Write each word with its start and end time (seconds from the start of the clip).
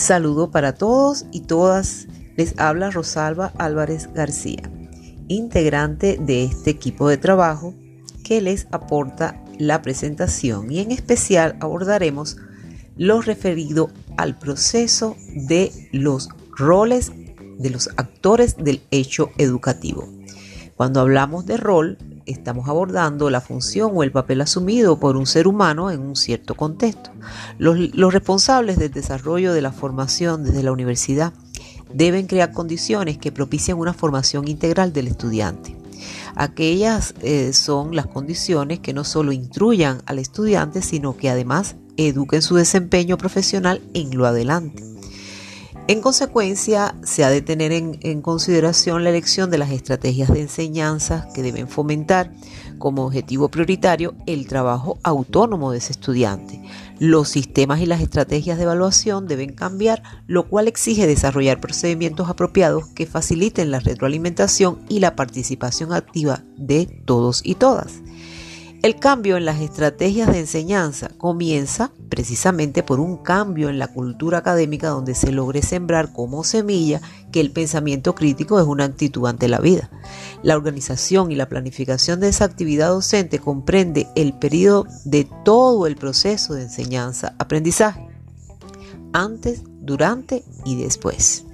Saludo 0.00 0.50
para 0.50 0.72
todos 0.72 1.26
y 1.30 1.40
todas. 1.40 2.08
Les 2.34 2.58
habla 2.58 2.90
Rosalba 2.90 3.52
Álvarez 3.58 4.08
García, 4.14 4.62
integrante 5.28 6.16
de 6.18 6.44
este 6.44 6.70
equipo 6.70 7.06
de 7.06 7.18
trabajo 7.18 7.74
que 8.24 8.40
les 8.40 8.66
aporta 8.72 9.44
la 9.58 9.82
presentación 9.82 10.72
y 10.72 10.80
en 10.80 10.90
especial 10.90 11.58
abordaremos 11.60 12.38
lo 12.96 13.20
referido 13.20 13.90
al 14.16 14.38
proceso 14.38 15.16
de 15.34 15.70
los 15.92 16.30
roles 16.56 17.12
de 17.58 17.68
los 17.68 17.90
actores 17.98 18.56
del 18.56 18.80
hecho 18.90 19.28
educativo. 19.36 20.08
Cuando 20.76 21.00
hablamos 21.00 21.44
de 21.44 21.58
rol, 21.58 21.98
estamos 22.26 22.68
abordando 22.68 23.30
la 23.30 23.40
función 23.40 23.92
o 23.94 24.02
el 24.02 24.12
papel 24.12 24.40
asumido 24.40 24.98
por 24.98 25.16
un 25.16 25.26
ser 25.26 25.46
humano 25.46 25.90
en 25.90 26.00
un 26.00 26.16
cierto 26.16 26.54
contexto. 26.54 27.10
Los, 27.58 28.12
responsables 28.12 28.78
del 28.78 28.90
desarrollo 28.90 29.52
de 29.52 29.62
la 29.62 29.72
formación 29.72 30.44
desde 30.44 30.62
la 30.62 30.72
universidad 30.72 31.32
deben 31.92 32.26
crear 32.26 32.52
condiciones 32.52 33.18
que 33.18 33.32
propicien 33.32 33.78
una 33.78 33.92
formación 33.92 34.48
integral 34.48 34.92
del 34.92 35.08
estudiante. 35.08 35.76
Aquellas 36.34 37.14
eh, 37.22 37.52
son 37.52 37.94
las 37.94 38.06
condiciones 38.06 38.78
que 38.78 38.92
no 38.92 39.04
solo 39.04 39.32
instruyan 39.32 40.02
al 40.06 40.18
estudiante, 40.18 40.82
sino 40.82 41.16
que 41.16 41.28
además 41.28 41.76
eduquen 41.96 42.42
su 42.42 42.54
desempeño 42.54 43.18
profesional 43.18 43.82
en 43.94 44.16
lo 44.16 44.26
adelante. 44.26 44.84
En 45.90 46.02
consecuencia, 46.02 46.94
se 47.02 47.24
ha 47.24 47.30
de 47.30 47.42
tener 47.42 47.72
en, 47.72 48.22
consideración 48.22 49.02
la 49.02 49.10
elección 49.10 49.50
de 49.50 49.58
las 49.58 49.72
estrategias 49.72 50.32
de 50.32 50.42
enseñanza 50.42 51.26
que 51.34 51.42
deben 51.42 51.66
fomentar 51.66 52.30
como 52.78 53.04
objetivo 53.04 53.48
prioritario 53.48 54.14
el 54.26 54.46
trabajo 54.46 55.00
autónomo 55.02 55.72
de 55.72 55.78
ese 55.78 55.90
estudiante. 55.90 56.62
Los 57.00 57.30
sistemas 57.30 57.80
y 57.80 57.86
las 57.86 58.00
estrategias 58.02 58.56
de 58.56 58.62
evaluación 58.62 59.26
deben 59.26 59.52
cambiar, 59.52 60.04
lo 60.28 60.48
cual 60.48 60.68
exige 60.68 61.08
desarrollar 61.08 61.60
procedimientos 61.60 62.28
apropiados 62.28 62.86
que 62.90 63.06
faciliten 63.06 63.72
la 63.72 63.80
retroalimentación 63.80 64.78
y 64.88 65.00
la 65.00 65.16
participación 65.16 65.92
activa 65.92 66.44
de 66.56 66.86
todos 67.04 67.40
y 67.44 67.56
todas. 67.56 67.94
El 68.82 68.96
cambio 68.96 69.36
en 69.36 69.44
las 69.44 69.60
estrategias 69.60 70.32
de 70.32 70.38
enseñanza 70.38 71.10
comienza 71.18 71.92
precisamente 72.08 72.82
por 72.82 72.98
un 72.98 73.18
cambio 73.18 73.68
en 73.68 73.78
la 73.78 73.88
cultura 73.88 74.38
académica 74.38 74.88
donde 74.88 75.14
se 75.14 75.32
logre 75.32 75.60
sembrar 75.60 76.14
como 76.14 76.44
semilla 76.44 77.02
que 77.30 77.40
el 77.40 77.50
pensamiento 77.50 78.14
crítico 78.14 78.58
es 78.58 78.66
una 78.66 78.84
actitud 78.84 79.26
ante 79.26 79.48
la 79.48 79.58
vida. 79.58 79.90
La 80.42 80.56
organización 80.56 81.30
y 81.30 81.34
la 81.34 81.50
planificación 81.50 82.20
de 82.20 82.28
esa 82.28 82.46
actividad 82.46 82.88
docente 82.88 83.38
comprende 83.38 84.08
el 84.16 84.32
periodo 84.32 84.86
de 85.04 85.28
todo 85.44 85.86
el 85.86 85.96
proceso 85.96 86.54
de 86.54 86.62
enseñanza-aprendizaje, 86.62 88.08
antes, 89.12 89.62
durante 89.82 90.42
y 90.64 90.76
después. 90.82 91.44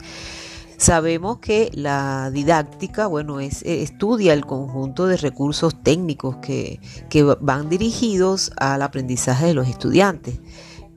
Sabemos 0.79 1.39
que 1.39 1.71
la 1.73 2.31
didáctica, 2.31 3.07
bueno, 3.07 3.41
es, 3.41 3.63
eh, 3.63 3.83
estudia 3.83 4.35
el 4.35 4.45
conjunto 4.45 5.07
de 5.07 5.17
recursos 5.17 5.83
técnicos 5.83 6.37
que, 6.37 6.81
que 7.09 7.23
van 7.23 7.71
dirigidos 7.71 8.53
al 8.59 8.83
aprendizaje 8.83 9.47
de 9.47 9.55
los 9.55 9.69
estudiantes, 9.69 10.39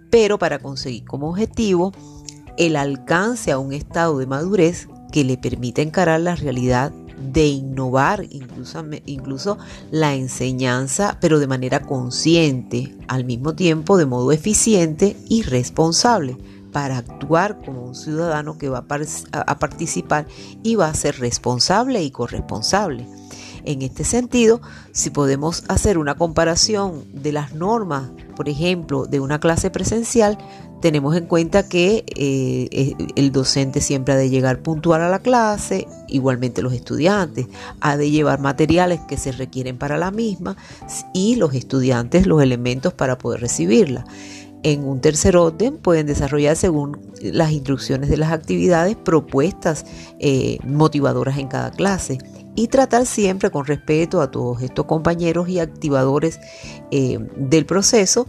pero 0.10 0.38
para 0.38 0.60
conseguir 0.60 1.06
como 1.06 1.30
objetivo 1.30 1.94
el 2.58 2.76
alcance 2.76 3.52
a 3.54 3.60
un 3.60 3.72
estado 3.72 4.18
de 4.18 4.28
madurez 4.28 4.90
que 5.14 5.24
le 5.24 5.38
permita 5.38 5.82
encarar 5.82 6.20
la 6.20 6.36
realidad 6.36 6.92
de 7.32 7.48
innovar 7.48 8.26
incluso, 8.30 8.84
incluso 9.06 9.58
la 9.92 10.14
enseñanza, 10.14 11.18
pero 11.22 11.40
de 11.40 11.48
manera 11.48 11.82
consciente, 11.82 12.96
al 13.08 13.24
mismo 13.24 13.56
tiempo 13.56 13.98
de 13.98 14.06
modo 14.06 14.34
eficiente 14.34 15.16
y 15.30 15.44
responsable 15.44 16.38
para 16.72 16.98
actuar 16.98 17.60
como 17.64 17.84
un 17.84 17.96
ciudadano 17.96 18.58
que 18.58 18.70
va 18.70 18.86
a, 18.88 19.60
participar 19.60 20.28
y 20.64 20.76
va 20.76 20.88
a 20.88 20.94
ser 20.94 21.20
responsable 21.20 22.04
y 22.04 22.12
corresponsable. 22.12 23.08
En 23.66 23.82
este 23.82 24.04
sentido, 24.04 24.62
si 24.94 25.10
podemos 25.10 25.64
hacer 25.68 25.98
una 25.98 26.16
comparación 26.16 27.04
de 27.14 27.34
las 27.34 27.54
normas, 27.54 28.10
por 28.36 28.48
ejemplo, 28.48 29.06
de 29.06 29.20
una 29.20 29.40
clase 29.40 29.70
presencial, 29.70 30.38
tenemos 30.82 31.16
en 31.18 31.26
cuenta 31.26 31.68
que 31.68 32.06
eh, 32.16 32.70
eh, 32.72 32.96
el 33.16 33.34
docente 33.34 33.82
siempre 33.82 34.14
ha 34.14 34.18
de 34.18 34.30
llegar 34.30 34.62
puntual 34.62 35.02
a 35.02 35.10
la 35.10 35.20
clase, 35.20 35.88
igualmente 36.08 36.62
los 36.62 36.72
estudiantes, 36.72 37.48
ha 37.82 37.98
de 37.98 38.10
llevar 38.10 38.40
materiales 38.40 39.02
que 39.02 39.18
se 39.18 39.34
requieren 39.34 39.78
para 39.78 39.98
la 39.98 40.10
misma 40.10 40.56
y 41.14 41.36
los 41.36 41.54
estudiantes 41.54 42.28
los 42.28 42.42
elementos 42.42 42.94
para 42.94 43.18
poder 43.18 43.42
recibirla 43.42 44.06
en 44.64 44.84
un 44.84 45.02
tercer 45.02 45.38
orden 45.38 45.78
pueden 45.78 46.08
desarrollar 46.08 46.56
según 46.56 47.00
las 47.22 47.52
instrucciones 47.52 48.10
de 48.10 48.18
las 48.18 48.32
actividades 48.32 48.96
propuestas 48.96 49.86
eh, 50.20 50.58
motivadoras 50.66 51.38
en 51.38 51.48
cada 51.48 51.72
clase 51.72 52.18
y 52.56 52.68
tratar 52.68 53.06
siempre 53.06 53.52
con 53.52 53.66
respeto 53.66 54.22
a 54.22 54.32
todos 54.32 54.62
estos 54.62 54.86
compañeros 54.86 55.48
y 55.48 55.60
activadores 55.60 56.40
eh, 56.92 57.20
del 57.38 57.66
proceso 57.66 58.28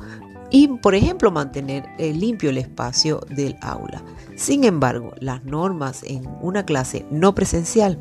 y, 0.50 0.68
por 0.68 0.94
ejemplo, 0.94 1.30
mantener 1.30 1.84
eh, 1.98 2.12
limpio 2.12 2.50
el 2.50 2.58
espacio 2.58 3.20
del 3.28 3.56
aula. 3.60 4.02
Sin 4.36 4.64
embargo, 4.64 5.12
las 5.20 5.44
normas 5.44 6.02
en 6.02 6.28
una 6.40 6.64
clase 6.64 7.06
no 7.10 7.34
presencial 7.34 7.98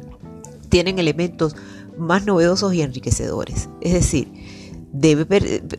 tienen 0.70 1.00
elementos 1.00 1.56
más 1.98 2.26
novedosos 2.26 2.74
y 2.74 2.82
enriquecedores. 2.82 3.70
Es 3.82 3.94
decir, 3.94 4.32
Debe 4.92 5.26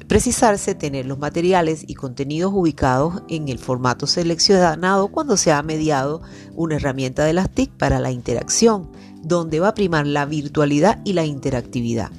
precisarse 0.07 0.77
tener 0.77 1.05
los 1.05 1.19
materiales 1.19 1.85
y 1.87 1.95
contenidos 1.95 2.53
ubicados 2.55 3.23
en 3.29 3.49
el 3.49 3.59
formato 3.59 4.07
seleccionado 4.07 5.09
cuando 5.09 5.37
se 5.37 5.51
ha 5.51 5.63
mediado 5.65 6.23
una 6.55 6.77
herramienta 6.77 7.25
de 7.25 7.33
las 7.33 7.51
TIC 7.51 7.73
para 7.73 7.99
la 7.99 8.13
interacción, 8.13 8.89
donde 9.23 9.59
va 9.59 9.69
a 9.69 9.75
primar 9.75 10.07
la 10.07 10.27
virtualidad 10.27 11.01
y 11.05 11.15
la 11.15 11.25
interactividad. 11.25 12.11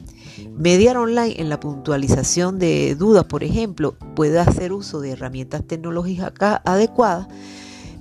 Mediar 0.58 0.98
online 0.98 1.40
en 1.40 1.48
la 1.48 1.62
puntualización 1.62 2.60
de 2.60 2.96
dudas, 2.96 3.24
por 3.24 3.44
ejemplo, 3.44 3.96
puede 4.16 4.40
hacer 4.40 4.74
uso 4.74 5.00
de 5.00 5.12
herramientas 5.12 5.64
tecnológicas 5.66 6.62
adecuadas, 6.66 7.28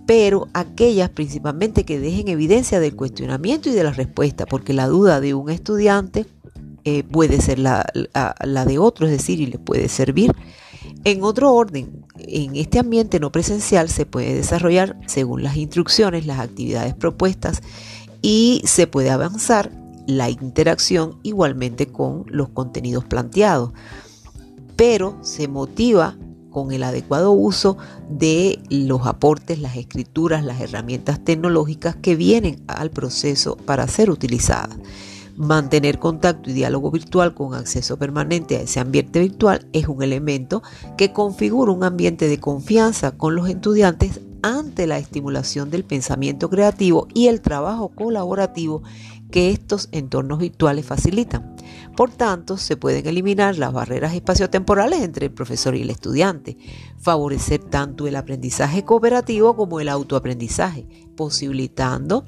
pero 0.05 0.49
aquellas 0.53 1.11
principalmente 1.11 1.84
que 1.84 2.01
dejen 2.01 2.27
evidencia 2.27 2.81
del 2.81 2.97
cuestionamiento 2.97 3.69
y 3.69 3.72
de 3.72 3.84
la 3.84 3.93
respuesta, 3.93 4.47
porque 4.47 4.72
la 4.72 4.89
duda 4.89 5.21
de 5.21 5.34
un 5.34 5.49
estudiante 5.49 6.27
eh, 6.84 7.02
puede 7.02 7.41
ser 7.41 7.58
la, 7.58 7.84
de 7.92 8.78
otro, 8.78 9.06
es 9.06 9.12
decir, 9.12 9.41
y 9.41 9.46
le 9.46 9.58
puede 9.58 9.88
servir. 9.88 10.32
En 11.04 11.22
otro 11.22 11.52
orden, 11.52 12.04
en 12.18 12.56
este 12.56 12.78
ambiente 12.78 13.20
no 13.20 13.32
presencial 13.32 13.88
se 13.88 14.06
puede 14.06 14.34
desarrollar, 14.34 14.98
según 15.06 15.42
las 15.42 15.56
instrucciones, 15.56 16.26
las 16.26 16.41
actividades 16.41 16.94
propuestas 16.94 17.62
y 18.22 18.62
se 18.64 18.86
puede 18.86 19.10
avanzar 19.10 19.70
la 20.06 20.28
interacción 20.28 21.18
igualmente 21.22 21.86
con 21.86 22.24
los 22.28 22.48
contenidos 22.48 23.04
planteados, 23.04 23.72
pero 24.76 25.16
se 25.22 25.48
motiva 25.48 26.16
con 26.50 26.72
el 26.72 26.82
adecuado 26.82 27.30
uso 27.32 27.76
de 28.08 28.58
los 28.70 29.06
aportes, 29.06 29.60
las 29.60 29.76
escrituras, 29.76 30.44
las 30.44 30.60
herramientas 30.60 31.24
tecnológicas 31.24 31.97
que 31.97 32.16
vienen 32.16 32.62
al 32.66 32.91
proceso 32.91 33.56
para 33.56 33.86
ser 33.86 34.10
utilizadas. 34.10 34.76
Mantener 35.36 35.98
contacto 35.98 36.50
y 36.50 36.52
diálogo 36.52 36.91
virtual 36.91 37.34
con 37.34 37.54
acceso 37.54 37.96
permanente 37.96 38.56
a 38.56 38.62
ese 38.62 38.80
ambiente 38.80 39.20
virtual 39.20 39.66
es 39.72 39.88
un 39.88 40.02
elemento 40.02 40.62
que 40.96 41.12
configura 41.12 41.72
un 41.72 41.84
ambiente 41.84 42.28
de 42.28 42.38
confianza 42.38 43.12
con 43.12 43.34
los 43.34 43.48
estudiantes 43.48 44.20
ante 44.42 44.86
la 44.86 44.98
estimulación 44.98 45.70
del 45.70 45.84
pensamiento 45.84 46.48
creativo 46.48 47.08
y 47.14 47.28
el 47.28 47.41
trabajo 47.41 47.91
colaborativo 47.91 48.82
que 49.30 49.50
estos 49.50 49.88
entornos 49.92 50.38
virtuales 50.38 50.86
facilitan. 50.86 51.54
Por 51.97 52.10
tanto, 52.10 52.56
se 52.56 52.76
pueden 52.76 53.06
eliminar 53.06 53.58
las 53.58 53.72
barreras 53.72 54.15
espaciotemporales 54.15 55.03
entre 55.03 55.26
el 55.26 55.33
profesor 55.33 55.76
y 55.76 55.83
el 55.83 55.91
estudiante, 55.91 56.56
favorecer 56.98 57.60
tanto 57.60 58.06
el 58.06 58.16
aprendizaje 58.16 58.84
cooperativo 58.84 59.56
como 59.56 59.80
el 59.80 59.88
autoaprendizaje, 59.88 60.86
posibilitando 61.16 62.24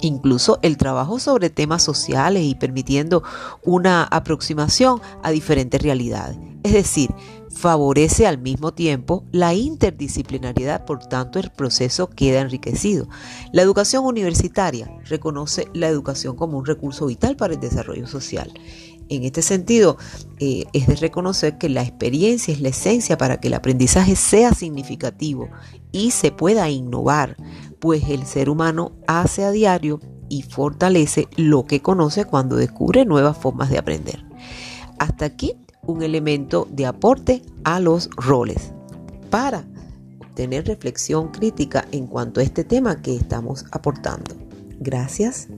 incluso 0.00 0.58
el 0.62 0.76
trabajo 0.76 1.18
sobre 1.18 1.50
temas 1.50 1.82
sociales 1.82 2.44
y 2.44 2.54
permitiendo 2.54 3.22
una 3.64 4.04
aproximación 4.04 5.00
a 5.22 5.30
diferentes 5.30 5.80
realidades. 5.82 6.38
Es 6.62 6.72
decir, 6.72 7.10
favorece 7.50 8.26
al 8.26 8.38
mismo 8.38 8.72
tiempo 8.72 9.24
la 9.32 9.54
interdisciplinariedad, 9.54 10.84
por 10.84 11.06
tanto 11.06 11.38
el 11.38 11.50
proceso 11.50 12.08
queda 12.10 12.40
enriquecido. 12.40 13.08
La 13.52 13.62
educación 13.62 14.04
universitaria 14.04 14.90
reconoce 15.04 15.68
la 15.72 15.88
educación 15.88 16.36
como 16.36 16.58
un 16.58 16.66
recurso 16.66 17.06
vital 17.06 17.36
para 17.36 17.54
el 17.54 17.60
desarrollo 17.60 18.06
social. 18.06 18.52
En 19.10 19.24
este 19.24 19.40
sentido, 19.40 19.96
eh, 20.38 20.64
es 20.74 20.86
de 20.86 20.96
reconocer 20.96 21.56
que 21.56 21.70
la 21.70 21.82
experiencia 21.82 22.52
es 22.52 22.60
la 22.60 22.68
esencia 22.68 23.16
para 23.16 23.40
que 23.40 23.48
el 23.48 23.54
aprendizaje 23.54 24.16
sea 24.16 24.52
significativo 24.52 25.48
y 25.92 26.10
se 26.10 26.30
pueda 26.30 26.68
innovar, 26.68 27.36
pues 27.78 28.08
el 28.08 28.26
ser 28.26 28.50
humano 28.50 28.92
hace 29.06 29.44
a 29.44 29.50
diario 29.50 30.00
y 30.28 30.42
fortalece 30.42 31.28
lo 31.36 31.64
que 31.64 31.80
conoce 31.80 32.24
cuando 32.24 32.56
descubre 32.56 33.04
nuevas 33.04 33.36
formas 33.36 33.70
de 33.70 33.78
aprender. 33.78 34.24
Hasta 34.98 35.24
aquí 35.24 35.56
un 35.86 36.02
elemento 36.02 36.68
de 36.70 36.86
aporte 36.86 37.42
a 37.64 37.80
los 37.80 38.10
roles. 38.16 38.72
Para 39.30 39.64
mantener 40.18 40.66
reflexión 40.66 41.28
crítica 41.28 41.86
en 41.92 42.06
cuanto 42.06 42.40
a 42.40 42.42
este 42.42 42.64
tema 42.64 43.00
que 43.00 43.16
estamos 43.16 43.64
aportando. 43.72 44.36
Gracias. 44.78 45.48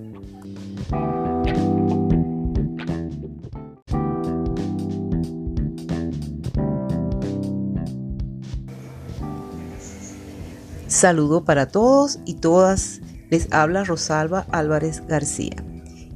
Saludo 11.00 11.46
para 11.46 11.66
todos 11.66 12.18
y 12.26 12.34
todas. 12.34 13.00
Les 13.30 13.50
habla 13.52 13.84
Rosalba 13.84 14.46
Álvarez 14.50 15.02
García, 15.06 15.56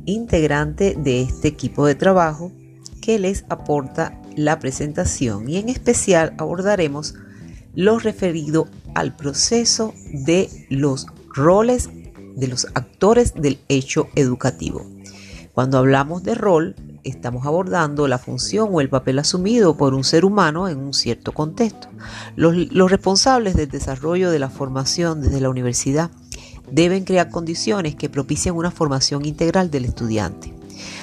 integrante 0.04 0.94
de 0.94 1.22
este 1.22 1.48
equipo 1.48 1.86
de 1.86 1.94
trabajo 1.94 2.52
que 3.00 3.18
les 3.18 3.46
aporta 3.48 4.20
la 4.36 4.58
presentación 4.58 5.48
y 5.48 5.56
en 5.56 5.70
especial 5.70 6.34
abordaremos 6.36 7.14
lo 7.74 7.98
referido 7.98 8.68
al 8.94 9.16
proceso 9.16 9.94
de 10.12 10.50
los 10.68 11.06
roles 11.34 11.88
de 12.36 12.46
los 12.46 12.66
actores 12.74 13.32
del 13.32 13.60
hecho 13.68 14.08
educativo. 14.16 14.84
Cuando 15.54 15.78
hablamos 15.78 16.24
de 16.24 16.34
rol, 16.34 16.76
estamos 17.04 17.46
abordando 17.46 18.08
la 18.08 18.18
función 18.18 18.68
o 18.72 18.80
el 18.80 18.88
papel 18.88 19.18
asumido 19.18 19.76
por 19.76 19.94
un 19.94 20.04
ser 20.04 20.24
humano 20.24 20.68
en 20.68 20.78
un 20.78 20.94
cierto 20.94 21.32
contexto. 21.32 21.88
Los, 22.36 22.90
responsables 22.90 23.54
del 23.54 23.68
desarrollo 23.68 24.30
de 24.30 24.38
la 24.38 24.50
formación 24.50 25.20
desde 25.20 25.40
la 25.40 25.50
universidad 25.50 26.10
deben 26.70 27.04
crear 27.04 27.30
condiciones 27.30 27.94
que 27.94 28.08
propicien 28.08 28.54
una 28.54 28.70
formación 28.70 29.24
integral 29.24 29.70
del 29.70 29.84
estudiante. 29.84 30.54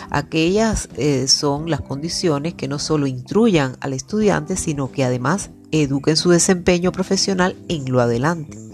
Aquellas 0.09 0.89
eh, 0.97 1.27
son 1.27 1.69
las 1.69 1.81
condiciones 1.81 2.53
que 2.53 2.67
no 2.67 2.79
solo 2.79 3.07
instruyan 3.07 3.77
al 3.79 3.93
estudiante, 3.93 4.57
sino 4.57 4.91
que 4.91 5.05
además 5.05 5.51
eduquen 5.71 6.17
su 6.17 6.29
desempeño 6.29 6.91
profesional 6.91 7.55
en 7.69 7.89
lo 7.91 8.01
adelante. 8.01 8.70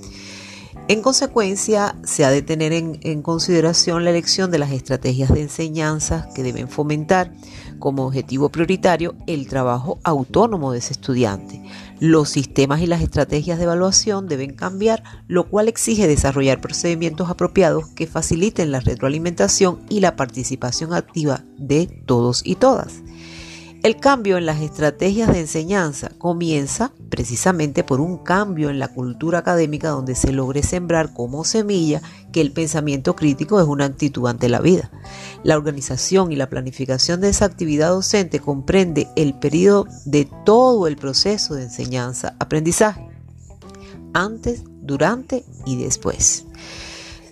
En 0.90 1.02
consecuencia, 1.02 1.98
se 2.06 2.24
ha 2.24 2.30
de 2.32 2.42
tener 2.42 2.72
en, 2.72 3.22
consideración 3.22 4.06
la 4.06 4.12
elección 4.12 4.52
de 4.52 4.58
las 4.58 4.72
estrategias 4.72 5.34
de 5.34 5.42
enseñanza 5.42 6.30
que 6.34 6.44
deben 6.44 6.70
fomentar 6.70 7.34
como 7.78 8.06
objetivo 8.06 8.48
prioritario 8.48 9.14
el 9.28 9.50
trabajo 9.50 10.00
autónomo 10.06 10.72
de 10.72 10.80
ese 10.80 10.94
estudiante. 10.94 11.62
Los 12.00 12.30
sistemas 12.30 12.80
y 12.80 12.88
las 12.88 13.02
estrategias 13.02 13.58
de 13.58 13.66
evaluación 13.66 14.30
deben 14.30 14.54
cambiar, 14.54 15.04
lo 15.28 15.50
cual 15.50 15.68
exige 15.68 16.08
desarrollar 16.08 16.62
procedimientos 16.62 17.30
apropiados 17.30 17.88
que 17.90 18.08
faciliten 18.08 18.72
la 18.72 18.80
retroalimentación 18.80 19.82
y 19.90 20.00
la 20.00 20.16
participación 20.16 20.94
activa 20.94 21.44
de 21.58 21.88
todos 22.06 22.44
y 22.46 22.56
todas. 22.56 23.02
El 23.84 23.98
cambio 23.98 24.38
en 24.38 24.46
las 24.46 24.62
estrategias 24.62 25.32
de 25.32 25.40
enseñanza 25.40 26.12
comienza 26.18 26.92
precisamente 27.10 27.84
por 27.84 28.02
un 28.02 28.18
cambio 28.18 28.70
en 28.70 28.80
la 28.80 28.88
cultura 28.88 29.40
académica 29.40 29.90
donde 29.90 30.16
se 30.16 30.32
logre 30.32 30.64
sembrar 30.64 31.14
como 31.14 31.44
semilla 31.44 32.02
que 32.32 32.42
el 32.42 32.52
pensamiento 32.52 33.16
crítico 33.16 33.62
es 33.62 33.68
una 33.68 33.86
actitud 33.86 34.28
ante 34.28 34.50
la 34.50 34.60
vida. 34.60 34.90
La 35.44 35.56
organización 35.56 36.32
y 36.32 36.36
la 36.36 36.50
planificación 36.50 37.22
de 37.22 37.30
esa 37.30 37.46
actividad 37.46 37.90
docente 37.90 38.40
comprende 38.40 39.08
el 39.16 39.36
periodo 39.36 39.86
de 40.06 40.28
todo 40.44 40.88
el 40.88 40.98
proceso 40.98 41.54
de 41.54 41.64
enseñanza-aprendizaje, 41.64 43.08
antes, 44.14 44.64
durante 44.82 45.46
y 45.66 45.82
después. 45.82 46.46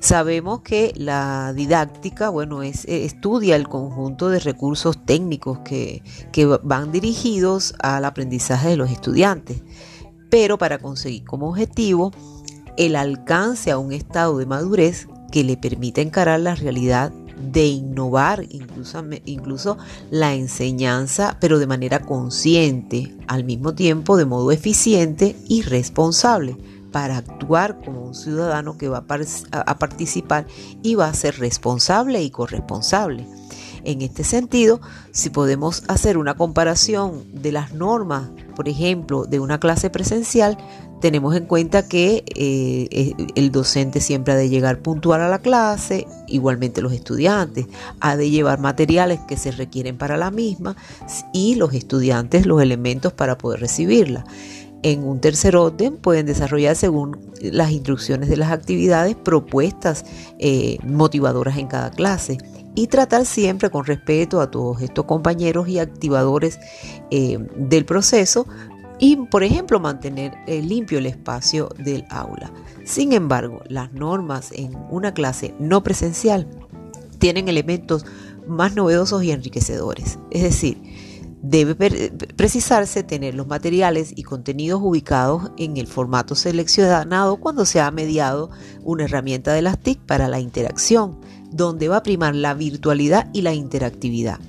Sabemos 0.05 0.61
que 0.61 0.93
la 0.97 1.51
didáctica, 1.53 2.29
bueno, 2.29 2.61
es, 2.61 2.85
eh, 2.85 3.05
estudia 3.05 3.55
el 3.55 3.67
conjunto 3.67 4.29
de 4.29 4.37
recursos 4.37 5.03
técnicos 5.03 5.61
que, 5.65 6.03
que 6.31 6.45
van 6.45 6.91
dirigidos 6.91 7.73
al 7.79 8.05
aprendizaje 8.05 8.69
de 8.69 8.77
los 8.77 8.91
estudiantes, 8.91 9.63
pero 10.29 10.59
para 10.59 10.77
conseguir 10.77 11.25
como 11.25 11.49
objetivo 11.49 12.11
el 12.77 12.95
alcance 12.95 13.71
a 13.71 13.79
un 13.79 13.93
estado 13.93 14.37
de 14.37 14.45
madurez 14.45 15.07
que 15.31 15.43
le 15.43 15.57
permita 15.57 16.01
encarar 16.01 16.39
la 16.39 16.53
realidad 16.53 17.11
de 17.41 17.65
innovar 17.65 18.45
incluso, 18.51 19.03
incluso 19.25 19.79
la 20.11 20.35
enseñanza, 20.35 21.37
pero 21.41 21.57
de 21.57 21.65
manera 21.65 22.03
consciente, 22.03 23.15
al 23.25 23.43
mismo 23.43 23.73
tiempo 23.73 24.17
de 24.17 24.25
modo 24.25 24.51
eficiente 24.51 25.35
y 25.47 25.63
responsable 25.63 26.57
para 26.95 27.17
actuar 27.17 27.77
como 27.83 28.03
un 28.03 28.15
ciudadano 28.15 28.77
que 28.77 28.87
va 28.87 28.99
a, 29.51 29.77
participar 29.77 30.47
y 30.81 30.95
va 30.95 31.09
a 31.09 31.13
ser 31.13 31.39
responsable 31.39 32.23
y 32.23 32.29
corresponsable. 32.29 33.27
En 33.83 34.01
este 34.01 34.23
sentido, 34.23 34.79
si 35.11 35.29
podemos 35.29 35.83
hacer 35.89 36.17
una 36.17 36.35
comparación 36.35 37.25
de 37.33 37.51
las 37.51 37.73
normas, 37.73 38.29
por 38.55 38.69
ejemplo, 38.69 39.25
de 39.25 39.41
una 39.41 39.59
clase 39.59 39.89
presencial, 39.89 40.57
tenemos 41.01 41.35
en 41.35 41.47
cuenta 41.47 41.85
que 41.85 42.23
eh, 42.33 42.87
eh, 42.89 43.13
el 43.35 43.51
docente 43.51 43.99
siempre 43.99 44.33
ha 44.33 44.37
de 44.37 44.47
llegar 44.47 44.79
puntual 44.79 45.19
a 45.19 45.27
la 45.27 45.39
clase, 45.39 46.07
igualmente 46.27 46.81
los 46.81 46.93
estudiantes, 46.93 47.65
ha 47.99 48.15
de 48.15 48.29
llevar 48.29 48.61
materiales 48.61 49.19
que 49.27 49.35
se 49.35 49.51
requieren 49.51 49.97
para 49.97 50.15
la 50.15 50.31
misma 50.31 50.77
y 51.33 51.55
los 51.55 51.73
estudiantes 51.73 52.45
los 52.45 52.61
elementos 52.61 53.11
para 53.11 53.37
poder 53.37 53.59
recibirla 53.59 54.23
en 54.83 55.03
un 55.03 55.19
tercer 55.19 55.55
orden 55.55 55.97
pueden 55.97 56.25
desarrollar 56.25 56.75
según 56.75 57.31
las 57.41 57.71
instrucciones 57.71 58.29
de 58.29 58.37
las 58.37 58.51
actividades 58.51 59.15
propuestas 59.15 60.05
eh, 60.39 60.77
motivadoras 60.83 61.57
en 61.57 61.67
cada 61.67 61.91
clase 61.91 62.37
y 62.75 62.87
tratar 62.87 63.25
siempre 63.25 63.69
con 63.69 63.85
respeto 63.85 64.41
a 64.41 64.51
todos 64.51 64.81
estos 64.81 65.05
compañeros 65.05 65.67
y 65.67 65.79
activadores 65.79 66.59
eh, 67.09 67.39
del 67.55 67.85
proceso 67.85 68.45
y, 68.99 69.15
por 69.15 69.43
ejemplo, 69.43 69.79
mantener 69.79 70.33
eh, 70.47 70.61
limpio 70.61 70.99
el 70.99 71.05
espacio 71.05 71.69
del 71.77 72.05
aula. 72.09 72.51
Sin 72.83 73.13
embargo, 73.13 73.61
las 73.67 73.91
normas 73.93 74.51
en 74.51 74.75
una 74.89 75.13
clase 75.13 75.53
no 75.59 75.83
presencial 75.83 76.47
tienen 77.17 77.47
elementos 77.47 78.05
más 78.47 78.75
novedosos 78.75 79.23
y 79.23 79.31
enriquecedores. 79.31 80.19
Es 80.31 80.43
decir, 80.43 80.81
Debe 81.47 81.75
precisarse 82.35 83.03
tener 83.03 83.35
los 83.35 83.45
materiales 83.45 84.13
y 84.15 84.23
contenidos 84.23 84.81
ubicados 84.83 85.51
en 85.57 85.77
el 85.77 85.85
formato 85.85 86.33
seleccionado 86.33 87.37
cuando 87.37 87.65
se 87.65 87.79
ha 87.79 87.91
mediado 87.91 88.49
una 88.81 89.03
herramienta 89.03 89.53
de 89.53 89.61
las 89.61 89.77
TIC 89.77 89.99
para 89.99 90.27
la 90.27 90.39
interacción, 90.39 91.19
donde 91.51 91.87
va 91.87 91.97
a 91.97 92.03
primar 92.03 92.33
la 92.33 92.55
virtualidad 92.55 93.29
y 93.31 93.43
la 93.43 93.53
interactividad. 93.53 94.39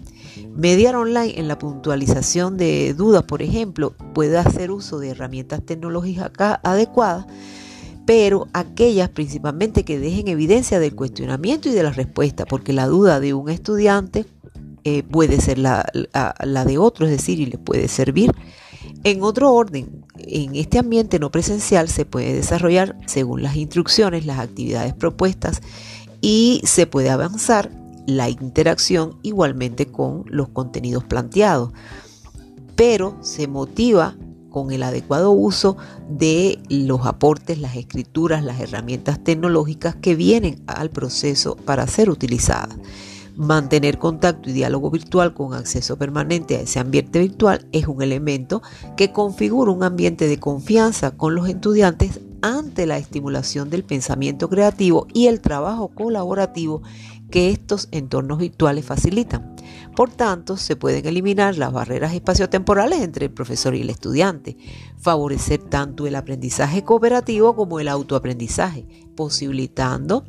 Mediar 0.54 0.96
online 0.96 1.38
en 1.38 1.48
la 1.48 1.58
puntualización 1.58 2.56
de 2.56 2.94
dudas, 2.94 3.24
por 3.24 3.42
ejemplo, 3.42 3.94
puede 4.14 4.38
hacer 4.38 4.70
uso 4.70 4.98
de 4.98 5.10
herramientas 5.10 5.62
tecnológicas 5.66 6.30
adecuadas, 6.62 7.26
pero 8.06 8.48
aquellas 8.54 9.10
principalmente 9.10 9.84
que 9.84 9.98
dejen 9.98 10.28
evidencia 10.28 10.80
del 10.80 10.94
cuestionamiento 10.94 11.68
y 11.68 11.72
de 11.72 11.82
la 11.82 11.90
respuesta, 11.90 12.46
porque 12.46 12.72
la 12.72 12.86
duda 12.86 13.20
de 13.20 13.34
un 13.34 13.50
estudiante 13.50 14.24
eh, 14.88 15.02
puede 15.02 15.40
ser 15.40 15.58
la, 15.58 15.84
de 16.64 16.78
otro, 16.78 17.06
es 17.06 17.10
decir, 17.10 17.40
y 17.40 17.46
le 17.46 17.58
puede 17.58 17.88
servir. 17.88 18.30
En 19.02 19.20
otro 19.24 19.52
orden, 19.52 20.04
en 20.16 20.54
este 20.54 20.78
ambiente 20.78 21.18
no 21.18 21.32
presencial 21.32 21.88
se 21.88 22.04
puede 22.04 22.34
desarrollar, 22.34 22.96
según 23.04 23.42
las 23.42 23.56
instrucciones, 23.56 24.26
las 24.26 24.38
actividades 24.38 24.94
propuestas 24.94 25.60
y 26.20 26.60
se 26.62 26.86
puede 26.86 27.10
avanzar 27.10 27.72
la 28.06 28.28
interacción 28.28 29.18
igualmente 29.24 29.86
con 29.86 30.22
los 30.28 30.50
contenidos 30.50 31.02
planteados, 31.02 31.72
pero 32.76 33.18
se 33.22 33.48
motiva 33.48 34.14
con 34.50 34.70
el 34.70 34.84
adecuado 34.84 35.32
uso 35.32 35.76
de 36.08 36.60
los 36.68 37.06
aportes, 37.06 37.58
las 37.58 37.74
escrituras, 37.74 38.44
las 38.44 38.60
herramientas 38.60 39.18
tecnológicas 39.24 39.96
que 39.96 40.14
vienen 40.14 40.62
al 40.68 40.90
proceso 40.90 41.56
para 41.56 41.88
ser 41.88 42.08
utilizadas. 42.08 42.78
Mantener 43.36 43.98
contacto 43.98 44.48
y 44.48 44.54
diálogo 44.54 44.90
virtual 44.90 45.34
con 45.34 45.52
acceso 45.52 45.98
permanente 45.98 46.56
a 46.56 46.60
ese 46.60 46.78
ambiente 46.78 47.18
virtual 47.18 47.68
es 47.70 47.86
un 47.86 48.00
elemento 48.00 48.62
que 48.96 49.12
configura 49.12 49.72
un 49.72 49.82
ambiente 49.82 50.26
de 50.26 50.40
confianza 50.40 51.10
con 51.10 51.34
los 51.34 51.46
estudiantes 51.46 52.20
ante 52.40 52.86
la 52.86 52.96
estimulación 52.96 53.68
del 53.68 53.84
pensamiento 53.84 54.48
creativo 54.48 55.06
y 55.12 55.26
el 55.26 55.42
trabajo 55.42 55.88
colaborativo 55.88 56.80
que 57.30 57.50
estos 57.50 57.88
entornos 57.90 58.38
virtuales 58.38 58.86
facilitan. 58.86 59.54
Por 59.94 60.10
tanto, 60.10 60.56
se 60.56 60.76
pueden 60.76 61.06
eliminar 61.06 61.58
las 61.58 61.72
barreras 61.72 62.14
espaciotemporales 62.14 63.00
entre 63.02 63.26
el 63.26 63.32
profesor 63.32 63.74
y 63.74 63.82
el 63.82 63.90
estudiante, 63.90 64.56
favorecer 64.96 65.62
tanto 65.62 66.06
el 66.06 66.14
aprendizaje 66.14 66.84
cooperativo 66.84 67.54
como 67.54 67.80
el 67.80 67.88
autoaprendizaje, 67.88 68.86
posibilitando 69.14 70.24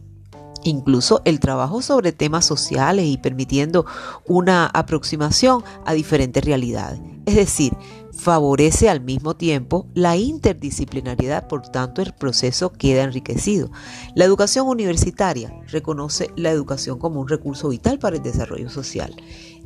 incluso 0.63 1.21
el 1.25 1.39
trabajo 1.39 1.81
sobre 1.81 2.11
temas 2.11 2.45
sociales 2.45 3.05
y 3.05 3.17
permitiendo 3.17 3.85
una 4.25 4.67
aproximación 4.67 5.63
a 5.85 5.93
diferentes 5.93 6.43
realidades. 6.43 6.99
Es 7.25 7.35
decir, 7.35 7.73
favorece 8.13 8.89
al 8.89 9.01
mismo 9.01 9.35
tiempo 9.35 9.87
la 9.93 10.17
interdisciplinariedad, 10.17 11.47
por 11.47 11.67
tanto 11.69 12.01
el 12.01 12.13
proceso 12.13 12.71
queda 12.71 13.03
enriquecido. 13.03 13.69
La 14.15 14.25
educación 14.25 14.67
universitaria 14.67 15.53
reconoce 15.67 16.31
la 16.35 16.51
educación 16.51 16.99
como 16.99 17.19
un 17.19 17.27
recurso 17.27 17.69
vital 17.69 17.99
para 17.99 18.15
el 18.15 18.23
desarrollo 18.23 18.69
social. 18.69 19.15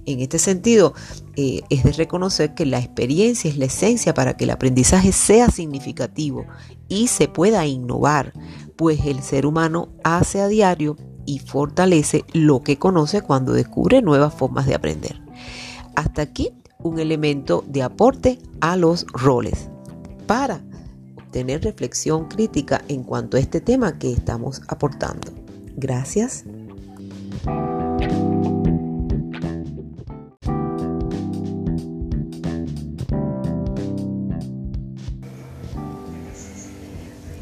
En 0.05 0.19
este 0.19 0.39
sentido, 0.39 0.95
eh, 1.35 1.61
es 1.69 1.83
de 1.83 1.91
reconocer 1.91 2.55
que 2.55 2.65
la 2.65 2.79
experiencia 2.79 3.49
es 3.49 3.57
la 3.57 3.65
esencia 3.65 4.15
para 4.15 4.35
que 4.35 4.45
el 4.45 4.49
aprendizaje 4.49 5.11
sea 5.11 5.49
significativo 5.49 6.47
y 6.87 7.07
se 7.07 7.27
pueda 7.27 7.67
innovar, 7.67 8.33
pues 8.81 9.05
el 9.05 9.21
ser 9.21 9.45
humano 9.45 9.89
hace 10.03 10.41
a 10.41 10.47
diario 10.47 10.97
y 11.27 11.37
fortalece 11.37 12.25
lo 12.33 12.63
que 12.63 12.79
conoce 12.79 13.21
cuando 13.21 13.53
descubre 13.53 14.01
nuevas 14.01 14.33
formas 14.33 14.65
de 14.65 14.73
aprender. 14.73 15.21
Hasta 15.95 16.23
aquí 16.23 16.49
un 16.79 16.97
elemento 16.97 17.63
de 17.67 17.83
aporte 17.83 18.39
a 18.59 18.75
los 18.77 19.05
roles 19.13 19.69
para 20.25 20.63
obtener 21.15 21.63
reflexión 21.63 22.27
crítica 22.27 22.81
en 22.87 23.03
cuanto 23.03 23.37
a 23.37 23.39
este 23.39 23.61
tema 23.61 23.99
que 23.99 24.11
estamos 24.11 24.63
aportando. 24.67 25.31
Gracias. 25.77 26.43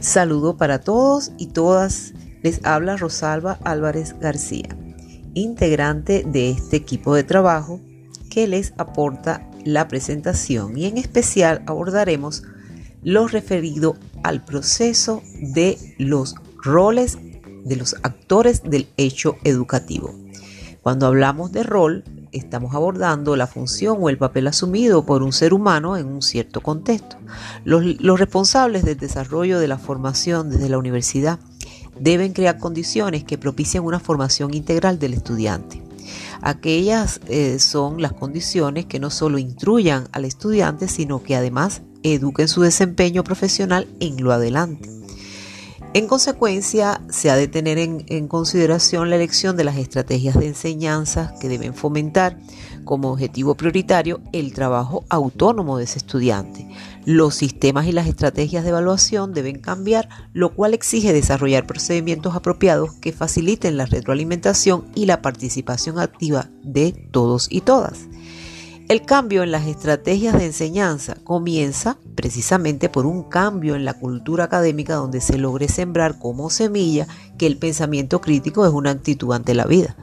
Saludo 0.10 0.58
para 0.58 0.80
todos 0.80 1.34
y 1.38 1.50
todas. 1.50 2.16
Les 2.42 2.66
habla 2.66 2.98
Rosalba 2.98 3.60
Álvarez 3.63 4.16
García, 4.20 4.75
integrante 5.36 6.24
de 6.25 6.50
este 6.50 6.78
equipo 6.78 7.13
de 7.13 7.24
trabajo 7.24 7.80
que 8.32 8.48
les 8.48 8.74
aporta 8.80 9.48
la 9.63 9.88
presentación 9.88 10.75
y 10.75 10.88
en 10.88 10.98
especial 10.98 11.62
abordaremos 11.68 12.42
lo 13.04 13.28
referido 13.28 13.98
al 14.24 14.44
proceso 14.44 15.22
de 15.54 15.78
los 16.00 16.34
roles 16.63 17.20
de 17.63 17.75
los 17.75 17.96
actores 18.01 18.63
del 18.63 18.88
hecho 18.98 19.36
educativo. 19.44 20.16
Cuando 20.82 21.06
hablamos 21.06 21.51
de 21.51 21.62
rol, 21.62 22.04
estamos 22.31 22.75
abordando 22.75 23.36
la 23.36 23.48
función 23.48 23.98
o 24.00 24.09
el 24.09 24.17
papel 24.17 24.48
asumido 24.48 25.05
por 25.05 25.24
un 25.24 25.33
ser 25.33 25.53
humano 25.53 25.98
en 25.98 26.07
un 26.07 26.21
cierto 26.21 26.62
contexto. 26.62 27.17
Los, 27.63 28.19
responsables 28.19 28.83
del 28.83 28.98
desarrollo 28.98 29.59
de 29.59 29.67
la 29.67 29.77
formación 29.77 30.50
desde 30.50 30.69
la 30.69 30.77
universidad 30.77 31.39
deben 32.00 32.33
crear 32.33 32.57
condiciones 32.57 33.24
que 33.24 33.38
propicien 33.38 33.83
una 33.83 34.00
formación 34.00 34.53
integral 34.53 35.00
del 35.00 35.13
estudiante. 35.13 35.81
Aquellas 36.41 37.19
eh, 37.27 37.59
son 37.59 38.01
las 38.01 38.13
condiciones 38.13 38.86
que 38.86 39.00
no 39.00 39.09
solo 39.09 39.38
instruyan 39.38 40.07
al 40.12 40.25
estudiante, 40.25 40.88
sino 40.88 41.21
que 41.21 41.36
además 41.36 41.81
eduquen 42.03 42.48
su 42.48 42.62
desempeño 42.62 43.24
profesional 43.24 43.88
en 44.00 44.24
lo 44.24 44.31
adelante. 44.31 44.99
En 45.91 46.05
consecuencia, 46.05 47.01
se 47.10 47.31
ha 47.31 47.36
de 47.36 47.48
tener 47.48 47.79
en, 47.79 48.27
consideración 48.27 49.10
la 49.10 49.15
elección 49.15 49.58
de 49.58 49.63
las 49.63 49.75
estrategias 49.75 50.38
de 50.38 50.46
enseñanza 50.46 51.34
que 51.41 51.50
deben 51.50 51.74
fomentar 51.74 52.38
como 52.86 53.12
objetivo 53.12 53.55
prioritario 53.55 54.22
el 54.31 54.53
trabajo 54.53 55.03
autónomo 55.10 55.79
de 55.79 55.86
ese 55.86 55.98
estudiante. 55.98 56.67
Los 57.05 57.34
sistemas 57.34 57.88
y 57.88 57.91
las 57.91 58.05
estrategias 58.05 58.63
de 58.63 58.69
evaluación 58.69 59.34
deben 59.34 59.58
cambiar, 59.58 60.10
lo 60.31 60.53
cual 60.53 60.75
exige 60.75 61.12
desarrollar 61.12 61.65
procedimientos 61.65 62.36
apropiados 62.36 62.93
que 63.01 63.12
faciliten 63.12 63.75
la 63.75 63.88
retroalimentación 63.88 64.86
y 64.93 65.08
la 65.08 65.24
participación 65.24 65.98
activa 65.98 66.50
de 66.62 66.91
todos 66.91 67.48
y 67.50 67.62
todas. 67.62 68.08
El 68.89 69.03
cambio 69.03 69.43
en 69.43 69.51
las 69.51 69.67
estrategias 69.67 70.36
de 70.36 70.46
enseñanza 70.46 71.15
comienza 71.24 72.00
precisamente 72.15 72.89
por 72.89 73.05
un 73.05 73.22
cambio 73.22 73.75
en 73.75 73.86
la 73.86 73.93
cultura 73.93 74.46
académica 74.46 74.96
donde 74.96 75.22
se 75.22 75.38
logre 75.38 75.67
sembrar 75.67 76.17
como 76.17 76.50
semilla 76.50 77.08
que 77.38 77.46
el 77.46 77.60
pensamiento 77.60 78.19
crítico 78.19 78.65
es 78.65 78.74
una 78.74 78.89
actitud 78.89 79.31
ante 79.31 79.53
la 79.53 79.67
vida. 79.67 79.96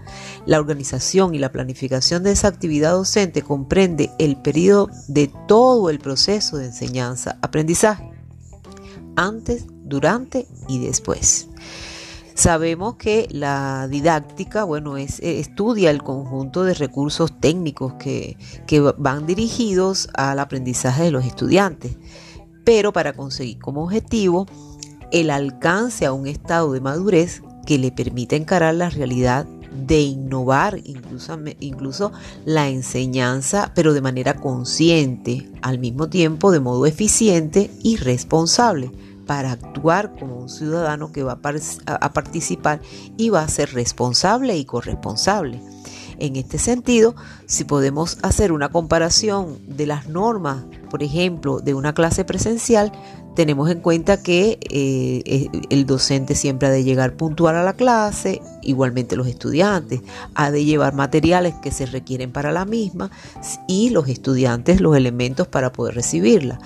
La 0.46 0.60
organización 0.60 1.34
y 1.34 1.40
la 1.40 1.50
planificación 1.50 2.22
de 2.22 2.30
esa 2.30 2.46
actividad 2.46 2.92
docente 2.92 3.42
comprende 3.42 4.12
el 4.20 4.36
periodo 4.36 4.88
de 5.08 5.32
todo 5.48 5.90
el 5.90 5.98
proceso 5.98 6.56
de 6.56 6.66
enseñanza-aprendizaje, 6.66 8.08
antes, 9.16 9.64
durante 9.82 10.46
y 10.68 10.78
después. 10.78 11.48
Sabemos 12.36 12.96
que 12.96 13.28
la 13.30 13.88
didáctica, 13.88 14.64
bueno, 14.64 14.98
es, 14.98 15.20
eh, 15.20 15.40
estudia 15.40 15.90
el 15.90 16.02
conjunto 16.02 16.64
de 16.64 16.74
recursos 16.74 17.32
técnicos 17.40 17.94
que, 17.94 18.36
que 18.66 18.78
van 18.80 19.26
dirigidos 19.26 20.10
al 20.12 20.38
aprendizaje 20.38 21.04
de 21.04 21.10
los 21.12 21.24
estudiantes, 21.24 21.96
pero 22.62 22.92
para 22.92 23.14
conseguir 23.14 23.58
como 23.58 23.84
objetivo 23.84 24.46
el 25.12 25.30
alcance 25.30 26.04
a 26.04 26.12
un 26.12 26.26
estado 26.26 26.72
de 26.72 26.82
madurez 26.82 27.42
que 27.64 27.78
le 27.78 27.90
permita 27.90 28.36
encarar 28.36 28.74
la 28.74 28.90
realidad 28.90 29.46
de 29.74 30.02
innovar 30.02 30.78
incluso, 30.84 31.38
incluso 31.60 32.12
la 32.44 32.68
enseñanza, 32.68 33.72
pero 33.74 33.94
de 33.94 34.02
manera 34.02 34.34
consciente, 34.34 35.50
al 35.62 35.78
mismo 35.78 36.10
tiempo 36.10 36.52
de 36.52 36.60
modo 36.60 36.84
eficiente 36.84 37.70
y 37.82 37.96
responsable 37.96 38.92
para 39.26 39.52
actuar 39.52 40.14
como 40.18 40.36
un 40.36 40.48
ciudadano 40.48 41.12
que 41.12 41.22
va 41.22 41.38
a, 41.42 42.12
participar 42.12 42.80
y 43.16 43.30
va 43.30 43.42
a 43.42 43.48
ser 43.48 43.74
responsable 43.74 44.56
y 44.56 44.64
corresponsable. 44.64 45.60
En 46.18 46.36
este 46.36 46.58
sentido, 46.58 47.14
si 47.44 47.64
podemos 47.64 48.18
hacer 48.22 48.52
una 48.52 48.70
comparación 48.70 49.58
de 49.66 49.86
las 49.86 50.08
normas, 50.08 50.64
por 50.88 51.02
ejemplo, 51.02 51.60
de 51.60 51.74
una 51.74 51.92
clase 51.92 52.24
presencial, 52.24 52.90
tenemos 53.34 53.70
en 53.70 53.80
cuenta 53.80 54.22
que 54.22 54.58
eh, 54.70 55.22
eh, 55.26 55.48
el 55.68 55.84
docente 55.84 56.34
siempre 56.34 56.68
ha 56.68 56.70
de 56.70 56.84
llegar 56.84 57.16
puntual 57.16 57.54
a 57.56 57.62
la 57.62 57.74
clase, 57.74 58.40
igualmente 58.62 59.14
los 59.14 59.26
estudiantes, 59.26 60.00
ha 60.34 60.50
de 60.50 60.64
llevar 60.64 60.94
materiales 60.94 61.54
que 61.62 61.70
se 61.70 61.84
requieren 61.84 62.32
para 62.32 62.50
la 62.50 62.64
misma 62.64 63.10
y 63.68 63.90
los 63.90 64.08
estudiantes 64.08 64.80
los 64.80 64.96
elementos 64.96 65.46
para 65.46 65.70
poder 65.70 65.96
recibirla. 65.96 66.58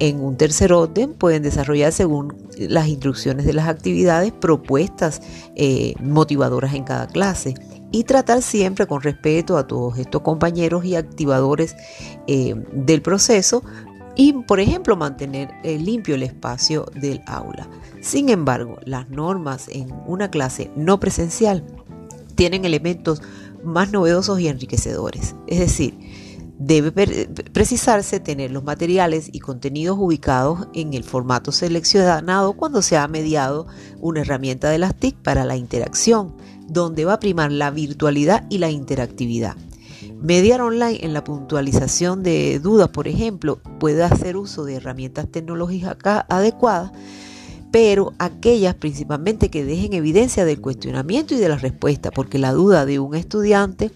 En 0.00 0.20
un 0.20 0.36
tercer 0.36 0.72
orden 0.72 1.12
pueden 1.12 1.42
desarrollar 1.42 1.92
según 1.92 2.36
las 2.56 2.86
instrucciones 2.86 3.46
de 3.46 3.52
las 3.52 3.68
actividades 3.68 4.32
propuestas 4.32 5.20
eh, 5.56 5.94
motivadoras 6.00 6.74
en 6.74 6.84
cada 6.84 7.08
clase 7.08 7.54
y 7.90 8.04
tratar 8.04 8.42
siempre 8.42 8.86
con 8.86 9.02
respeto 9.02 9.56
a 9.56 9.66
todos 9.66 9.98
estos 9.98 10.22
compañeros 10.22 10.84
y 10.84 10.94
activadores 10.94 11.74
eh, 12.26 12.54
del 12.72 13.02
proceso 13.02 13.62
y, 14.14 14.32
por 14.32 14.60
ejemplo, 14.60 14.96
mantener 14.96 15.50
eh, 15.62 15.78
limpio 15.78 16.16
el 16.16 16.22
espacio 16.22 16.86
del 16.94 17.22
aula. 17.26 17.68
Sin 18.00 18.28
embargo, 18.28 18.78
las 18.84 19.08
normas 19.10 19.68
en 19.68 19.92
una 20.06 20.30
clase 20.30 20.70
no 20.76 21.00
presencial 21.00 21.64
tienen 22.34 22.64
elementos 22.64 23.22
más 23.64 23.90
novedosos 23.90 24.40
y 24.40 24.48
enriquecedores. 24.48 25.34
Es 25.46 25.58
decir, 25.58 25.98
Debe 26.60 26.90
precisarse 27.52 28.18
tener 28.18 28.50
los 28.50 28.64
materiales 28.64 29.30
y 29.32 29.38
contenidos 29.38 29.96
ubicados 29.96 30.66
en 30.74 30.92
el 30.92 31.04
formato 31.04 31.52
seleccionado 31.52 32.54
cuando 32.54 32.82
se 32.82 32.96
ha 32.96 33.06
mediado 33.06 33.68
una 34.00 34.22
herramienta 34.22 34.68
de 34.68 34.78
las 34.78 34.96
TIC 34.96 35.14
para 35.16 35.44
la 35.44 35.56
interacción, 35.56 36.34
donde 36.66 37.04
va 37.04 37.14
a 37.14 37.20
primar 37.20 37.52
la 37.52 37.70
virtualidad 37.70 38.44
y 38.50 38.58
la 38.58 38.70
interactividad. 38.70 39.56
Mediar 40.20 40.60
online 40.60 40.98
en 41.02 41.12
la 41.12 41.22
puntualización 41.22 42.24
de 42.24 42.58
dudas, 42.58 42.88
por 42.88 43.06
ejemplo, 43.06 43.60
puede 43.78 44.02
hacer 44.02 44.36
uso 44.36 44.64
de 44.64 44.74
herramientas 44.74 45.28
tecnológicas 45.30 46.24
adecuadas, 46.28 46.90
pero 47.70 48.14
aquellas 48.18 48.74
principalmente 48.74 49.48
que 49.48 49.64
dejen 49.64 49.92
evidencia 49.92 50.44
del 50.44 50.60
cuestionamiento 50.60 51.34
y 51.34 51.38
de 51.38 51.48
la 51.48 51.56
respuesta, 51.56 52.10
porque 52.10 52.38
la 52.38 52.52
duda 52.52 52.84
de 52.84 52.98
un 52.98 53.14
estudiante 53.14 53.92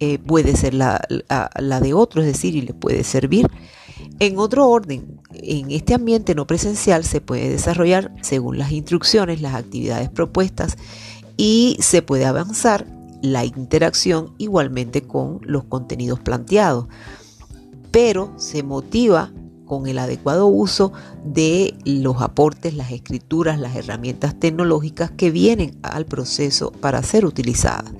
eh, 0.00 0.18
puede 0.18 0.56
ser 0.56 0.74
la, 0.74 1.00
de 1.08 1.94
otro, 1.94 2.20
es 2.20 2.26
decir, 2.26 2.54
y 2.54 2.62
le 2.62 2.74
puede 2.74 3.04
servir. 3.04 3.48
En 4.20 4.38
otro 4.38 4.68
orden, 4.68 5.20
en 5.32 5.70
este 5.70 5.94
ambiente 5.94 6.34
no 6.34 6.46
presencial 6.46 7.04
se 7.04 7.20
puede 7.20 7.48
desarrollar, 7.48 8.12
según 8.22 8.58
las 8.58 8.72
instrucciones, 8.72 9.40
las 9.40 9.54
actividades 9.54 10.08
propuestas 10.08 10.76
y 11.36 11.76
se 11.80 12.02
puede 12.02 12.26
avanzar 12.26 12.86
la 13.22 13.44
interacción 13.44 14.34
igualmente 14.38 15.02
con 15.02 15.40
los 15.42 15.64
contenidos 15.64 16.20
planteados, 16.20 16.86
pero 17.90 18.32
se 18.36 18.62
motiva 18.62 19.32
con 19.64 19.86
el 19.86 19.98
adecuado 19.98 20.46
uso 20.46 20.92
de 21.24 21.74
los 21.84 22.22
aportes, 22.22 22.74
las 22.74 22.90
escrituras, 22.90 23.58
las 23.58 23.76
herramientas 23.76 24.38
tecnológicas 24.38 25.10
que 25.10 25.30
vienen 25.30 25.78
al 25.82 26.06
proceso 26.06 26.72
para 26.72 27.02
ser 27.02 27.24
utilizadas. 27.26 27.92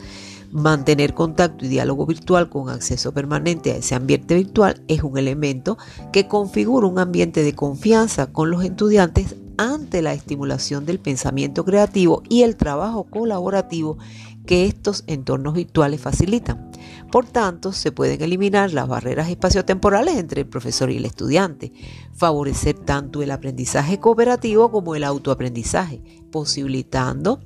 Mantener 0.50 1.12
contacto 1.12 1.66
y 1.66 1.68
diálogo 1.68 2.06
virtual 2.06 2.48
con 2.48 2.70
acceso 2.70 3.12
permanente 3.12 3.72
a 3.72 3.76
ese 3.76 3.94
ambiente 3.94 4.34
virtual 4.34 4.82
es 4.88 5.02
un 5.02 5.18
elemento 5.18 5.76
que 6.10 6.26
configura 6.26 6.86
un 6.86 6.98
ambiente 6.98 7.42
de 7.42 7.54
confianza 7.54 8.32
con 8.32 8.50
los 8.50 8.64
estudiantes 8.64 9.36
ante 9.58 10.00
la 10.00 10.14
estimulación 10.14 10.86
del 10.86 11.00
pensamiento 11.00 11.64
creativo 11.64 12.22
y 12.30 12.42
el 12.42 12.56
trabajo 12.56 13.04
colaborativo 13.04 13.98
que 14.46 14.64
estos 14.64 15.04
entornos 15.06 15.52
virtuales 15.52 16.00
facilitan. 16.00 16.70
Por 17.12 17.26
tanto, 17.26 17.72
se 17.72 17.92
pueden 17.92 18.22
eliminar 18.22 18.72
las 18.72 18.88
barreras 18.88 19.28
espaciotemporales 19.28 20.16
entre 20.16 20.42
el 20.42 20.48
profesor 20.48 20.90
y 20.90 20.96
el 20.96 21.04
estudiante, 21.04 21.72
favorecer 22.14 22.78
tanto 22.78 23.22
el 23.22 23.30
aprendizaje 23.30 24.00
cooperativo 24.00 24.70
como 24.70 24.94
el 24.94 25.04
autoaprendizaje, 25.04 26.02
posibilitando 26.30 27.40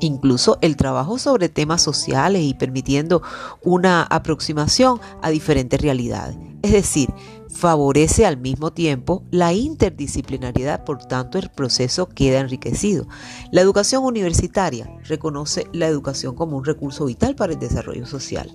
incluso 0.00 0.58
el 0.60 0.76
trabajo 0.76 1.18
sobre 1.18 1.48
temas 1.48 1.82
sociales 1.82 2.42
y 2.42 2.54
permitiendo 2.54 3.22
una 3.62 4.02
aproximación 4.02 5.00
a 5.22 5.30
diferentes 5.30 5.80
realidades. 5.80 6.36
Es 6.62 6.72
decir, 6.72 7.08
favorece 7.48 8.26
al 8.26 8.36
mismo 8.36 8.72
tiempo 8.72 9.24
la 9.30 9.52
interdisciplinariedad, 9.52 10.84
por 10.84 10.98
tanto 10.98 11.38
el 11.38 11.50
proceso 11.50 12.08
queda 12.08 12.40
enriquecido. 12.40 13.06
La 13.50 13.60
educación 13.60 14.04
universitaria 14.04 14.90
reconoce 15.04 15.66
la 15.72 15.86
educación 15.86 16.34
como 16.34 16.56
un 16.56 16.64
recurso 16.64 17.06
vital 17.06 17.34
para 17.34 17.52
el 17.52 17.58
desarrollo 17.58 18.06
social. 18.06 18.52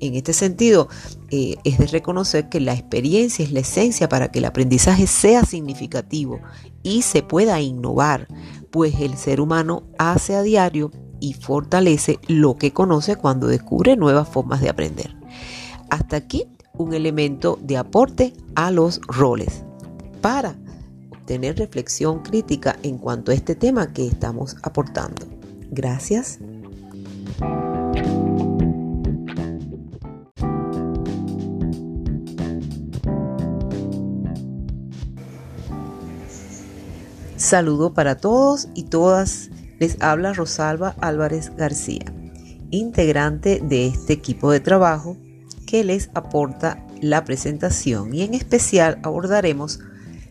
En 0.00 0.16
este 0.16 0.32
sentido, 0.32 0.88
eh, 1.30 1.56
es 1.62 1.78
de 1.78 1.86
reconocer 1.86 2.48
que 2.48 2.58
la 2.58 2.74
experiencia 2.74 3.44
es 3.44 3.52
la 3.52 3.60
esencia 3.60 4.08
para 4.08 4.32
que 4.32 4.40
el 4.40 4.46
aprendizaje 4.46 5.06
sea 5.06 5.44
significativo 5.44 6.40
y 6.82 7.02
se 7.02 7.22
pueda 7.22 7.60
innovar, 7.60 8.26
pues 8.72 8.98
el 9.00 9.16
ser 9.16 9.40
humano 9.40 9.84
hace 9.98 10.34
a 10.34 10.42
diario 10.42 10.90
y 11.20 11.34
fortalece 11.34 12.18
lo 12.26 12.56
que 12.56 12.72
conoce 12.72 13.14
cuando 13.14 13.46
descubre 13.46 13.96
nuevas 13.96 14.28
formas 14.28 14.60
de 14.60 14.70
aprender. 14.70 15.14
Hasta 15.88 16.16
aquí 16.16 16.46
un 16.76 16.94
elemento 16.94 17.58
de 17.62 17.76
aporte 17.76 18.32
a 18.56 18.72
los 18.72 19.00
roles 19.06 19.62
para 20.20 20.56
obtener 21.10 21.58
reflexión 21.58 22.20
crítica 22.22 22.76
en 22.82 22.98
cuanto 22.98 23.30
a 23.30 23.34
este 23.34 23.54
tema 23.54 23.92
que 23.92 24.06
estamos 24.06 24.56
aportando. 24.62 25.26
Gracias. 25.70 26.40
Saludo 37.42 37.92
para 37.92 38.18
todos 38.18 38.68
y 38.72 38.84
todas. 38.84 39.50
Les 39.80 40.00
habla 40.00 40.32
Rosalba 40.32 40.94
Álvarez 41.00 41.50
García, 41.56 42.04
integrante 42.70 43.60
de 43.60 43.88
este 43.88 44.12
equipo 44.12 44.52
de 44.52 44.60
trabajo 44.60 45.16
que 45.66 45.82
les 45.82 46.08
aporta 46.14 46.86
la 47.00 47.24
presentación 47.24 48.14
y 48.14 48.22
en 48.22 48.34
especial 48.34 49.00
abordaremos 49.02 49.80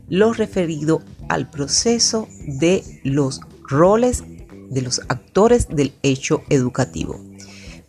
lo 0.07 0.31
referido 0.31 1.01
al 1.27 1.49
proceso 1.49 2.29
de 2.47 2.81
los 3.03 3.41
roles 3.67 4.23
de 4.69 4.81
los 4.81 5.01
actores 5.09 5.67
del 5.67 5.91
hecho 6.03 6.43
educativo. 6.49 7.19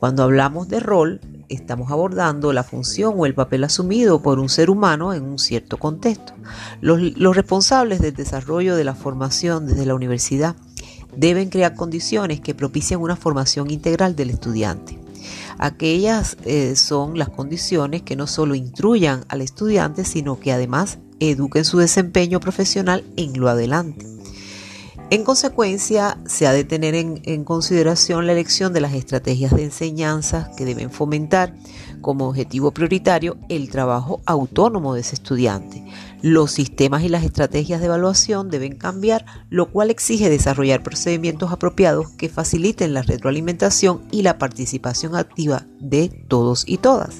Cuando 0.00 0.24
hablamos 0.24 0.66
de 0.66 0.80
rol, 0.80 1.20
estamos 1.54 1.90
abordando 1.90 2.52
la 2.52 2.64
función 2.64 3.14
o 3.16 3.26
el 3.26 3.34
papel 3.34 3.64
asumido 3.64 4.22
por 4.22 4.38
un 4.38 4.48
ser 4.48 4.70
humano 4.70 5.14
en 5.14 5.22
un 5.24 5.38
cierto 5.38 5.78
contexto. 5.78 6.32
Los, 6.80 7.36
responsables 7.36 8.00
del 8.00 8.14
desarrollo 8.14 8.76
de 8.76 8.84
la 8.84 8.94
formación 8.94 9.66
desde 9.66 9.86
la 9.86 9.94
universidad 9.94 10.56
deben 11.16 11.50
crear 11.50 11.74
condiciones 11.74 12.40
que 12.40 12.54
propicien 12.54 13.00
una 13.00 13.16
formación 13.16 13.70
integral 13.70 14.16
del 14.16 14.30
estudiante. 14.30 14.98
Aquellas 15.58 16.36
eh, 16.44 16.74
son 16.74 17.18
las 17.18 17.28
condiciones 17.28 18.02
que 18.02 18.16
no 18.16 18.26
solo 18.26 18.54
instruyan 18.54 19.24
al 19.28 19.42
estudiante, 19.42 20.04
sino 20.04 20.40
que 20.40 20.52
además 20.52 20.98
eduquen 21.20 21.64
su 21.64 21.78
desempeño 21.78 22.40
profesional 22.40 23.04
en 23.16 23.38
lo 23.38 23.48
adelante. 23.48 24.06
En 25.12 25.24
consecuencia, 25.24 26.16
se 26.24 26.46
ha 26.46 26.54
de 26.54 26.64
tener 26.64 26.94
en, 26.94 27.44
consideración 27.44 28.26
la 28.26 28.32
elección 28.32 28.72
de 28.72 28.80
las 28.80 28.94
estrategias 28.94 29.54
de 29.54 29.64
enseñanza 29.64 30.50
que 30.56 30.64
deben 30.64 30.90
fomentar 30.90 31.54
como 32.00 32.30
objetivo 32.30 32.70
prioritario 32.70 33.36
el 33.50 33.68
trabajo 33.68 34.22
autónomo 34.24 34.94
de 34.94 35.02
ese 35.02 35.16
estudiante. 35.16 35.84
Los 36.22 36.52
sistemas 36.52 37.02
y 37.02 37.10
las 37.10 37.24
estrategias 37.24 37.80
de 37.80 37.88
evaluación 37.88 38.48
deben 38.48 38.74
cambiar, 38.74 39.26
lo 39.50 39.70
cual 39.70 39.90
exige 39.90 40.30
desarrollar 40.30 40.82
procedimientos 40.82 41.52
apropiados 41.52 42.08
que 42.12 42.30
faciliten 42.30 42.94
la 42.94 43.02
retroalimentación 43.02 44.00
y 44.10 44.22
la 44.22 44.38
participación 44.38 45.14
activa 45.14 45.66
de 45.78 46.08
todos 46.08 46.64
y 46.66 46.78
todas. 46.78 47.16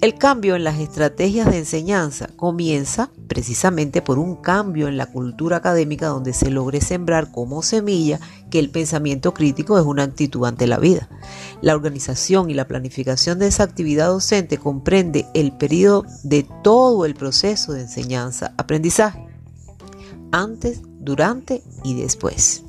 El 0.00 0.14
cambio 0.14 0.54
en 0.54 0.62
las 0.62 0.78
estrategias 0.78 1.50
de 1.50 1.58
enseñanza 1.58 2.28
comienza 2.36 3.10
precisamente 3.26 4.00
por 4.00 4.20
un 4.20 4.36
cambio 4.36 4.86
en 4.86 4.96
la 4.96 5.06
cultura 5.06 5.56
académica 5.56 6.06
donde 6.06 6.32
se 6.34 6.50
logre 6.50 6.80
sembrar 6.80 7.32
como 7.32 7.64
semilla 7.64 8.20
que 8.48 8.60
el 8.60 8.70
pensamiento 8.70 9.34
crítico 9.34 9.76
es 9.76 9.84
una 9.84 10.04
actitud 10.04 10.46
ante 10.46 10.68
la 10.68 10.78
vida. 10.78 11.08
La 11.62 11.74
organización 11.74 12.48
y 12.48 12.54
la 12.54 12.68
planificación 12.68 13.40
de 13.40 13.48
esa 13.48 13.64
actividad 13.64 14.06
docente 14.06 14.56
comprende 14.58 15.26
el 15.34 15.50
periodo 15.50 16.04
de 16.22 16.46
todo 16.62 17.04
el 17.04 17.14
proceso 17.14 17.72
de 17.72 17.80
enseñanza-aprendizaje, 17.80 19.26
antes, 20.30 20.80
durante 21.00 21.64
y 21.82 22.00
después. 22.00 22.62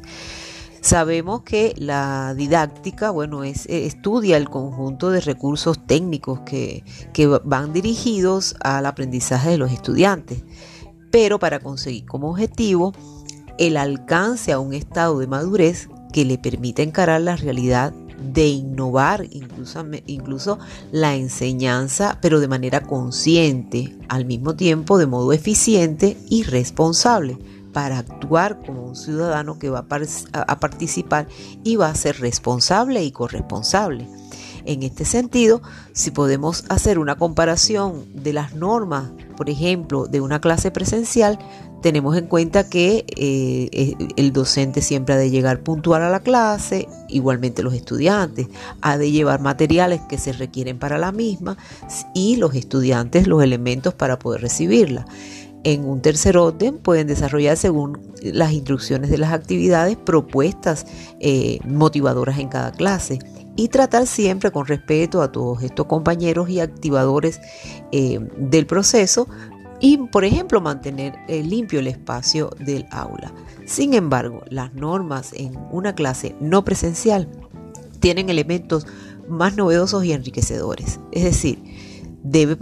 Sabemos 0.81 1.41
que 1.41 1.73
la 1.77 2.33
didáctica, 2.35 3.11
bueno, 3.11 3.43
es, 3.43 3.65
eh, 3.65 3.85
estudia 3.85 4.37
el 4.37 4.49
conjunto 4.49 5.11
de 5.11 5.19
recursos 5.19 5.85
técnicos 5.85 6.39
que, 6.41 6.83
que 7.11 7.27
van 7.27 7.73
dirigidos 7.73 8.55
al 8.61 8.85
aprendizaje 8.85 9.49
de 9.49 9.57
los 9.57 9.71
estudiantes, 9.71 10.43
pero 11.11 11.37
para 11.37 11.59
conseguir 11.59 12.05
como 12.05 12.29
objetivo 12.29 12.93
el 13.57 13.75
alcance 13.75 14.53
a 14.53 14.59
un 14.59 14.73
estado 14.73 15.19
de 15.19 15.27
madurez 15.27 15.89
que 16.13 16.23
le 16.23 16.37
permita 16.37 16.81
encarar 16.81 17.21
la 17.21 17.35
realidad 17.35 17.93
de 18.21 18.47
innovar 18.47 19.25
incluso, 19.31 19.85
incluso 20.05 20.59
la 20.91 21.15
enseñanza, 21.15 22.19
pero 22.21 22.39
de 22.39 22.47
manera 22.47 22.81
consciente, 22.81 23.97
al 24.07 24.25
mismo 24.25 24.55
tiempo 24.55 24.97
de 24.97 25.07
modo 25.07 25.33
eficiente 25.33 26.17
y 26.29 26.43
responsable 26.43 27.37
para 27.73 27.99
actuar 27.99 28.59
como 28.65 28.83
un 28.83 28.95
ciudadano 28.95 29.59
que 29.59 29.69
va 29.69 29.79
a, 29.79 30.59
participar 30.59 31.27
y 31.63 31.75
va 31.75 31.89
a 31.89 31.95
ser 31.95 32.19
responsable 32.19 33.03
y 33.03 33.11
corresponsable. 33.11 34.07
En 34.65 34.83
este 34.83 35.05
sentido, 35.05 35.61
si 35.93 36.11
podemos 36.11 36.65
hacer 36.69 36.99
una 36.99 37.15
comparación 37.15 38.05
de 38.13 38.33
las 38.33 38.53
normas, 38.53 39.09
por 39.37 39.49
ejemplo, 39.49 40.05
de 40.05 40.21
una 40.21 40.41
clase 40.41 40.69
presencial, 40.69 41.39
tenemos 41.81 42.17
en 42.17 42.27
cuenta 42.27 42.69
que 42.69 43.05
eh, 43.15 43.69
eh, 43.71 43.95
el 44.17 44.33
docente 44.33 44.81
siempre 44.81 45.15
ha 45.15 45.17
de 45.17 45.29
llegar 45.29 45.61
puntual 45.61 46.01
a 46.01 46.09
la 46.09 46.19
clase, 46.19 46.89
igualmente 47.07 47.63
los 47.63 47.73
estudiantes, 47.73 48.47
ha 48.81 48.97
de 48.97 49.11
llevar 49.11 49.39
materiales 49.39 50.01
que 50.09 50.17
se 50.17 50.33
requieren 50.33 50.77
para 50.77 50.97
la 50.97 51.13
misma 51.13 51.57
y 52.13 52.35
los 52.35 52.53
estudiantes 52.53 53.27
los 53.27 53.41
elementos 53.41 53.93
para 53.93 54.19
poder 54.19 54.41
recibirla 54.41 55.05
en 55.63 55.85
un 55.85 56.01
tercer 56.01 56.37
orden 56.37 56.77
pueden 56.77 57.07
desarrollar 57.07 57.57
según 57.57 57.99
las 58.21 58.51
instrucciones 58.53 59.09
de 59.09 59.17
las 59.17 59.33
actividades 59.33 59.97
propuestas 59.97 60.85
eh, 61.19 61.59
motivadoras 61.65 62.39
en 62.39 62.49
cada 62.49 62.71
clase 62.71 63.19
y 63.55 63.67
tratar 63.67 64.07
siempre 64.07 64.51
con 64.51 64.65
respeto 64.67 65.21
a 65.21 65.31
todos 65.31 65.63
estos 65.63 65.85
compañeros 65.87 66.49
y 66.49 66.61
activadores 66.61 67.41
eh, 67.91 68.19
del 68.37 68.65
proceso 68.65 69.27
y, 69.81 69.97
por 69.97 70.25
ejemplo, 70.25 70.61
mantener 70.61 71.15
eh, 71.27 71.43
limpio 71.43 71.79
el 71.79 71.87
espacio 71.87 72.51
del 72.59 72.85
aula. 72.91 73.33
Sin 73.65 73.93
embargo, 73.93 74.43
las 74.49 74.73
normas 74.73 75.33
en 75.33 75.57
una 75.71 75.93
clase 75.93 76.35
no 76.39 76.63
presencial 76.63 77.29
tienen 77.99 78.29
elementos 78.29 78.87
más 79.27 79.55
novedosos 79.55 80.05
y 80.05 80.13
enriquecedores. 80.13 80.99
Es 81.11 81.23
decir, 81.23 81.59
Debe 82.21 82.57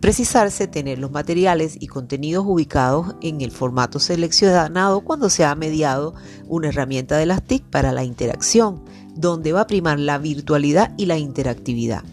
precisarse 0.00 0.68
tener 0.68 0.98
los 0.98 1.10
materiales 1.10 1.76
y 1.80 1.88
contenidos 1.88 2.44
ubicados 2.46 3.16
en 3.20 3.40
el 3.40 3.50
formato 3.50 3.98
seleccionado 3.98 5.00
cuando 5.00 5.28
se 5.28 5.44
ha 5.44 5.54
mediado 5.56 6.14
una 6.46 6.68
herramienta 6.68 7.16
de 7.16 7.26
las 7.26 7.42
TIC 7.42 7.64
para 7.64 7.92
la 7.92 8.04
interacción, 8.04 8.84
donde 9.16 9.52
va 9.52 9.62
a 9.62 9.66
primar 9.66 9.98
la 9.98 10.18
virtualidad 10.18 10.94
y 10.96 11.06
la 11.06 11.18
interactividad. 11.18 12.04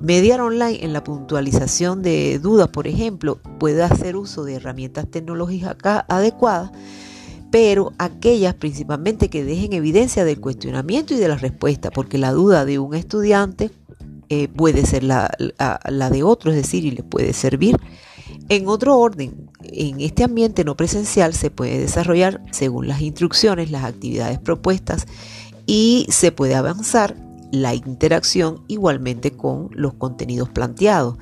Mediar 0.00 0.40
online 0.40 0.84
en 0.84 0.92
la 0.92 1.04
puntualización 1.04 2.02
de 2.02 2.38
dudas, 2.40 2.68
por 2.68 2.88
ejemplo, 2.88 3.38
puede 3.58 3.82
hacer 3.82 4.16
uso 4.16 4.44
de 4.44 4.54
herramientas 4.54 5.08
tecnológicas 5.08 6.04
adecuadas, 6.08 6.72
pero 7.50 7.92
aquellas 7.98 8.54
principalmente 8.54 9.30
que 9.30 9.44
dejen 9.44 9.72
evidencia 9.72 10.24
del 10.24 10.40
cuestionamiento 10.40 11.14
y 11.14 11.18
de 11.18 11.28
la 11.28 11.36
respuesta, 11.36 11.90
porque 11.90 12.18
la 12.18 12.32
duda 12.32 12.64
de 12.64 12.80
un 12.80 12.94
estudiante 12.94 13.70
eh, 14.34 14.48
puede 14.48 14.84
ser 14.84 15.04
la, 15.04 15.30
de 15.38 16.22
otro, 16.24 16.50
es 16.50 16.56
decir, 16.56 16.84
y 16.84 16.90
le 16.90 17.04
puede 17.04 17.32
servir. 17.32 17.76
En 18.48 18.66
otro 18.66 18.98
orden, 18.98 19.48
en 19.62 20.00
este 20.00 20.24
ambiente 20.24 20.64
no 20.64 20.76
presencial 20.76 21.34
se 21.34 21.50
puede 21.50 21.78
desarrollar, 21.78 22.42
según 22.50 22.88
las 22.88 23.00
instrucciones, 23.00 23.70
las 23.70 23.84
actividades 23.84 24.40
propuestas 24.40 25.06
y 25.66 26.06
se 26.10 26.32
puede 26.32 26.56
avanzar 26.56 27.16
la 27.52 27.74
interacción 27.74 28.64
igualmente 28.66 29.30
con 29.30 29.68
los 29.70 29.94
contenidos 29.94 30.48
planteados, 30.48 31.16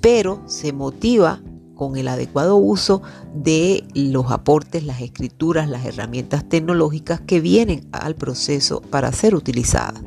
pero 0.00 0.40
se 0.46 0.72
motiva 0.72 1.40
con 1.74 1.96
el 1.96 2.06
adecuado 2.06 2.56
uso 2.56 3.02
de 3.34 3.82
los 3.94 4.30
aportes, 4.30 4.84
las 4.84 5.00
escrituras, 5.00 5.68
las 5.68 5.84
herramientas 5.84 6.48
tecnológicas 6.48 7.20
que 7.20 7.40
vienen 7.40 7.88
al 7.90 8.14
proceso 8.14 8.80
para 8.82 9.10
ser 9.10 9.34
utilizadas. 9.34 10.00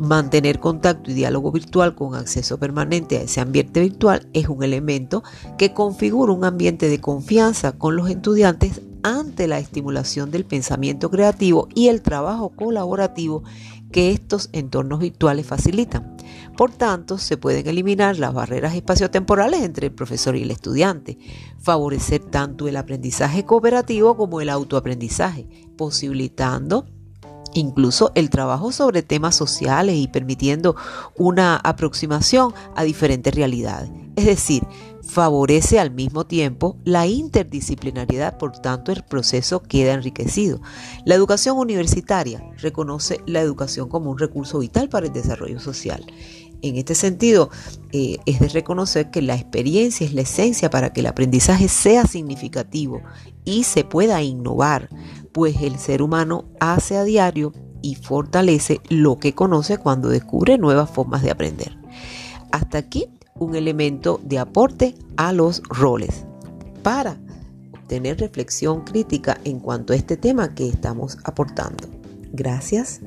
Mantener 0.00 0.60
contacto 0.60 1.10
y 1.10 1.14
diálogo 1.14 1.52
virtual 1.52 1.94
con 1.94 2.14
acceso 2.14 2.58
permanente 2.58 3.18
a 3.18 3.20
ese 3.20 3.42
ambiente 3.42 3.82
virtual 3.82 4.26
es 4.32 4.48
un 4.48 4.62
elemento 4.62 5.22
que 5.58 5.74
configura 5.74 6.32
un 6.32 6.42
ambiente 6.42 6.88
de 6.88 7.02
confianza 7.02 7.72
con 7.72 7.96
los 7.96 8.08
estudiantes 8.08 8.80
ante 9.02 9.46
la 9.46 9.58
estimulación 9.58 10.30
del 10.30 10.46
pensamiento 10.46 11.10
creativo 11.10 11.68
y 11.74 11.88
el 11.88 12.00
trabajo 12.00 12.48
colaborativo 12.48 13.44
que 13.92 14.10
estos 14.10 14.48
entornos 14.52 15.00
virtuales 15.00 15.46
facilitan. 15.46 16.16
Por 16.56 16.72
tanto, 16.72 17.18
se 17.18 17.36
pueden 17.36 17.66
eliminar 17.66 18.18
las 18.18 18.32
barreras 18.32 18.74
espaciotemporales 18.74 19.60
entre 19.60 19.88
el 19.88 19.92
profesor 19.92 20.34
y 20.34 20.44
el 20.44 20.50
estudiante, 20.50 21.18
favorecer 21.58 22.22
tanto 22.22 22.68
el 22.68 22.78
aprendizaje 22.78 23.44
cooperativo 23.44 24.16
como 24.16 24.40
el 24.40 24.48
autoaprendizaje, 24.48 25.46
posibilitando 25.76 26.86
incluso 27.54 28.12
el 28.14 28.30
trabajo 28.30 28.72
sobre 28.72 29.02
temas 29.02 29.34
sociales 29.34 29.96
y 29.96 30.08
permitiendo 30.08 30.76
una 31.16 31.56
aproximación 31.56 32.52
a 32.74 32.84
diferentes 32.84 33.34
realidades. 33.34 33.90
Es 34.16 34.26
decir, 34.26 34.62
favorece 35.02 35.80
al 35.80 35.90
mismo 35.90 36.24
tiempo 36.24 36.76
la 36.84 37.06
interdisciplinariedad, 37.06 38.38
por 38.38 38.52
tanto 38.52 38.92
el 38.92 39.02
proceso 39.02 39.62
queda 39.62 39.94
enriquecido. 39.94 40.60
La 41.04 41.14
educación 41.14 41.58
universitaria 41.58 42.42
reconoce 42.58 43.20
la 43.26 43.40
educación 43.40 43.88
como 43.88 44.10
un 44.10 44.18
recurso 44.18 44.58
vital 44.58 44.88
para 44.88 45.06
el 45.06 45.12
desarrollo 45.12 45.58
social. 45.58 46.04
En 46.62 46.76
este 46.76 46.94
sentido, 46.94 47.48
eh, 47.92 48.18
es 48.26 48.40
de 48.40 48.48
reconocer 48.48 49.10
que 49.10 49.22
la 49.22 49.34
experiencia 49.34 50.06
es 50.06 50.12
la 50.12 50.20
esencia 50.20 50.68
para 50.68 50.92
que 50.92 51.00
el 51.00 51.06
aprendizaje 51.06 51.68
sea 51.68 52.06
significativo 52.06 53.00
y 53.46 53.64
se 53.64 53.84
pueda 53.84 54.22
innovar, 54.22 54.90
pues 55.32 55.62
el 55.62 55.78
ser 55.78 56.02
humano 56.02 56.44
hace 56.60 56.96
a 56.96 57.04
diario 57.04 57.52
y 57.82 57.94
fortalece 57.94 58.80
lo 58.88 59.18
que 59.18 59.34
conoce 59.34 59.78
cuando 59.78 60.08
descubre 60.08 60.58
nuevas 60.58 60.90
formas 60.90 61.22
de 61.22 61.30
aprender. 61.30 61.76
Hasta 62.52 62.78
aquí 62.78 63.08
un 63.34 63.54
elemento 63.54 64.20
de 64.22 64.38
aporte 64.38 64.94
a 65.16 65.32
los 65.32 65.62
roles 65.68 66.24
para 66.82 67.18
obtener 67.72 68.18
reflexión 68.20 68.82
crítica 68.82 69.38
en 69.44 69.60
cuanto 69.60 69.92
a 69.92 69.96
este 69.96 70.16
tema 70.16 70.54
que 70.54 70.68
estamos 70.68 71.18
aportando. 71.24 71.88
Gracias. 72.32 73.00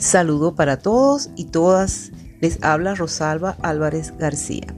Saludo 0.00 0.54
para 0.54 0.78
todos 0.78 1.28
y 1.36 1.44
todas. 1.44 2.10
Les 2.40 2.58
habla 2.62 2.94
Rosalba 2.94 3.58
Álvarez 3.60 4.14
García, 4.16 4.74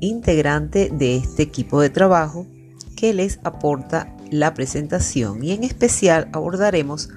integrante 0.00 0.90
de 0.92 1.16
este 1.16 1.42
equipo 1.42 1.80
de 1.80 1.88
trabajo 1.88 2.46
que 2.94 3.14
les 3.14 3.40
aporta 3.44 4.14
la 4.30 4.52
presentación 4.52 5.42
y 5.42 5.52
en 5.52 5.64
especial 5.64 6.28
abordaremos 6.34 7.08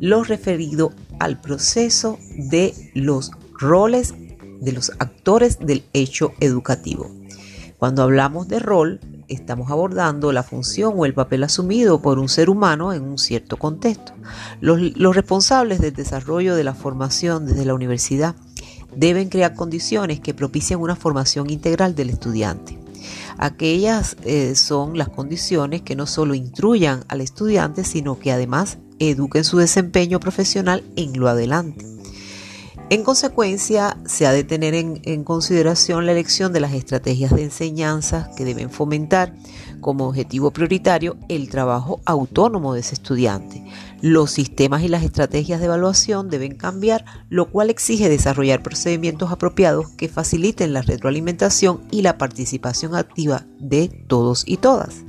lo 0.00 0.24
referido 0.24 0.92
al 1.20 1.40
proceso 1.40 2.18
de 2.36 2.74
los 2.94 3.30
roles 3.60 4.14
de 4.60 4.72
los 4.72 4.90
actores 4.98 5.60
del 5.60 5.84
hecho 5.92 6.32
educativo. 6.40 7.08
Cuando 7.76 8.02
hablamos 8.02 8.48
de 8.48 8.58
rol, 8.58 8.98
estamos 9.28 9.70
abordando 9.70 10.32
la 10.32 10.42
función 10.42 10.94
o 10.96 11.04
el 11.04 11.14
papel 11.14 11.44
asumido 11.44 12.00
por 12.00 12.18
un 12.18 12.28
ser 12.28 12.50
humano 12.50 12.92
en 12.92 13.02
un 13.02 13.18
cierto 13.18 13.56
contexto. 13.56 14.12
Los, 14.60 15.14
responsables 15.14 15.80
del 15.80 15.94
desarrollo 15.94 16.54
de 16.54 16.64
la 16.64 16.74
formación 16.74 17.46
desde 17.46 17.64
la 17.64 17.74
universidad 17.74 18.34
deben 18.96 19.28
crear 19.28 19.54
condiciones 19.54 20.20
que 20.20 20.34
propicien 20.34 20.80
una 20.80 20.96
formación 20.96 21.50
integral 21.50 21.94
del 21.94 22.10
estudiante. 22.10 22.78
Aquellas 23.36 24.16
eh, 24.24 24.54
son 24.56 24.98
las 24.98 25.08
condiciones 25.08 25.82
que 25.82 25.94
no 25.94 26.06
solo 26.06 26.34
instruyan 26.34 27.04
al 27.08 27.20
estudiante, 27.20 27.84
sino 27.84 28.18
que 28.18 28.32
además 28.32 28.78
eduquen 28.98 29.44
su 29.44 29.58
desempeño 29.58 30.18
profesional 30.18 30.82
en 30.96 31.18
lo 31.18 31.28
adelante. 31.28 31.97
En 32.90 33.04
consecuencia, 33.04 33.98
se 34.06 34.26
ha 34.26 34.32
de 34.32 34.44
tener 34.44 34.74
en, 34.74 35.22
consideración 35.22 36.06
la 36.06 36.12
elección 36.12 36.54
de 36.54 36.60
las 36.60 36.72
estrategias 36.72 37.34
de 37.34 37.42
enseñanza 37.42 38.30
que 38.34 38.46
deben 38.46 38.70
fomentar 38.70 39.34
como 39.82 40.08
objetivo 40.08 40.52
prioritario 40.52 41.18
el 41.28 41.50
trabajo 41.50 42.00
autónomo 42.06 42.72
de 42.72 42.80
ese 42.80 42.94
estudiante. 42.94 43.62
Los 44.00 44.30
sistemas 44.30 44.84
y 44.84 44.88
las 44.88 45.02
estrategias 45.02 45.60
de 45.60 45.66
evaluación 45.66 46.30
deben 46.30 46.54
cambiar, 46.54 47.04
lo 47.28 47.50
cual 47.50 47.68
exige 47.68 48.08
desarrollar 48.08 48.62
procedimientos 48.62 49.30
apropiados 49.30 49.90
que 49.90 50.08
faciliten 50.08 50.72
la 50.72 50.80
retroalimentación 50.80 51.82
y 51.90 52.00
la 52.00 52.16
participación 52.16 52.94
activa 52.94 53.44
de 53.60 53.88
todos 53.88 54.44
y 54.46 54.56
todas. 54.56 55.04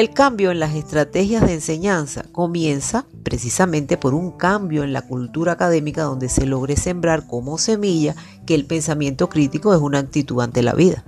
El 0.00 0.14
cambio 0.14 0.50
en 0.50 0.60
las 0.60 0.74
estrategias 0.76 1.46
de 1.46 1.52
enseñanza 1.52 2.24
comienza 2.32 3.04
precisamente 3.22 3.98
por 3.98 4.14
un 4.14 4.30
cambio 4.30 4.82
en 4.82 4.94
la 4.94 5.02
cultura 5.02 5.52
académica 5.52 6.04
donde 6.04 6.30
se 6.30 6.46
logre 6.46 6.78
sembrar 6.78 7.26
como 7.26 7.58
semilla 7.58 8.16
que 8.46 8.54
el 8.54 8.64
pensamiento 8.64 9.28
crítico 9.28 9.74
es 9.74 9.80
una 9.82 9.98
actitud 9.98 10.40
ante 10.40 10.62
la 10.62 10.72
vida. 10.72 11.04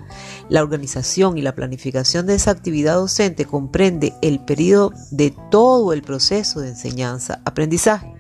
La 0.51 0.61
organización 0.61 1.39
y 1.39 1.41
la 1.41 1.55
planificación 1.55 2.27
de 2.27 2.35
esa 2.35 2.51
actividad 2.51 2.97
docente 2.97 3.47
comprende 3.47 4.13
el 4.21 4.41
periodo 4.41 4.93
de 5.11 5.35
todo 5.51 5.95
el 5.95 6.03
proceso 6.03 6.61
de 6.61 6.69
enseñanza-aprendizaje, 6.69 8.13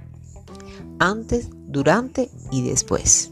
antes, 0.98 1.50
durante 1.66 2.30
y 2.50 2.62
después. 2.62 3.31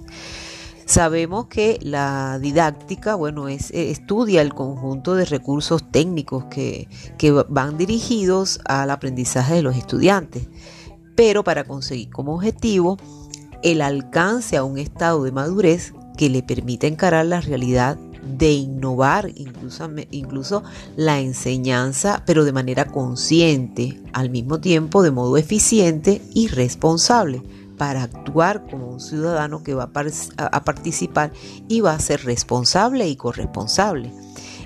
Sabemos 0.91 1.47
que 1.47 1.79
la 1.83 2.41
didáctica, 2.41 3.15
bueno, 3.15 3.47
es, 3.47 3.71
eh, 3.71 3.93
estudia 3.93 4.43
el 4.43 4.53
conjunto 4.53 5.15
de 5.15 5.25
recursos 5.25 5.89
técnicos 5.89 6.47
que, 6.47 6.89
que 7.17 7.31
van 7.31 7.79
dirigidos 7.79 8.59
al 8.65 8.91
aprendizaje 8.91 9.55
de 9.55 9.63
los 9.63 9.77
estudiantes, 9.77 10.49
pero 11.15 11.45
para 11.45 11.63
conseguir 11.63 12.11
como 12.11 12.35
objetivo 12.35 12.97
el 13.63 13.83
alcance 13.83 14.57
a 14.57 14.65
un 14.65 14.79
estado 14.79 15.23
de 15.23 15.31
madurez 15.31 15.95
que 16.19 16.29
le 16.29 16.43
permita 16.43 16.89
encarar 16.89 17.25
la 17.25 17.41
realidad 17.41 17.97
de 18.25 18.51
innovar 18.51 19.31
incluso, 19.37 19.89
incluso 20.11 20.65
la 20.97 21.21
enseñanza, 21.21 22.25
pero 22.27 22.45
de 22.45 22.53
manera 22.53 22.87
consciente, 22.87 24.03
al 24.13 24.29
mismo 24.29 24.59
tiempo 24.59 25.05
de 25.05 25.13
modo 25.13 25.37
eficiente 25.37 26.21
y 26.35 26.49
responsable 26.49 27.45
para 27.81 28.03
actuar 28.03 28.67
como 28.71 28.89
un 28.89 29.01
ciudadano 29.01 29.63
que 29.63 29.73
va 29.73 29.85
a, 29.85 30.65
participar 30.65 31.33
y 31.67 31.81
va 31.81 31.95
a 31.95 31.99
ser 31.99 32.27
responsable 32.27 33.09
y 33.09 33.17
corresponsable. 33.17 34.13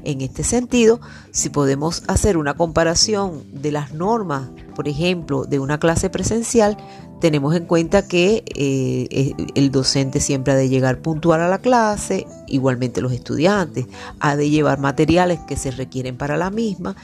En 0.02 0.20
este 0.20 0.42
sentido, 0.42 1.00
si 1.30 1.48
podemos 1.48 2.02
hacer 2.08 2.36
una 2.36 2.54
comparación 2.54 3.44
de 3.52 3.70
las 3.70 3.94
normas, 3.94 4.50
por 4.74 4.88
ejemplo, 4.88 5.44
de 5.44 5.60
una 5.60 5.78
clase 5.78 6.10
presencial, 6.10 6.76
tenemos 7.20 7.54
en 7.54 7.66
cuenta 7.66 8.08
que 8.08 8.42
eh, 8.56 9.32
el 9.54 9.70
docente 9.70 10.18
siempre 10.18 10.52
ha 10.52 10.56
de 10.56 10.68
llegar 10.68 11.00
puntual 11.00 11.40
a 11.40 11.48
la 11.48 11.58
clase, 11.58 12.26
igualmente 12.48 13.00
los 13.00 13.12
estudiantes, 13.12 13.86
ha 14.18 14.34
de 14.34 14.50
llevar 14.50 14.80
materiales 14.80 15.38
que 15.46 15.54
se 15.54 15.70
requieren 15.70 16.16
para 16.16 16.36
la 16.36 16.50
misma 16.50 16.96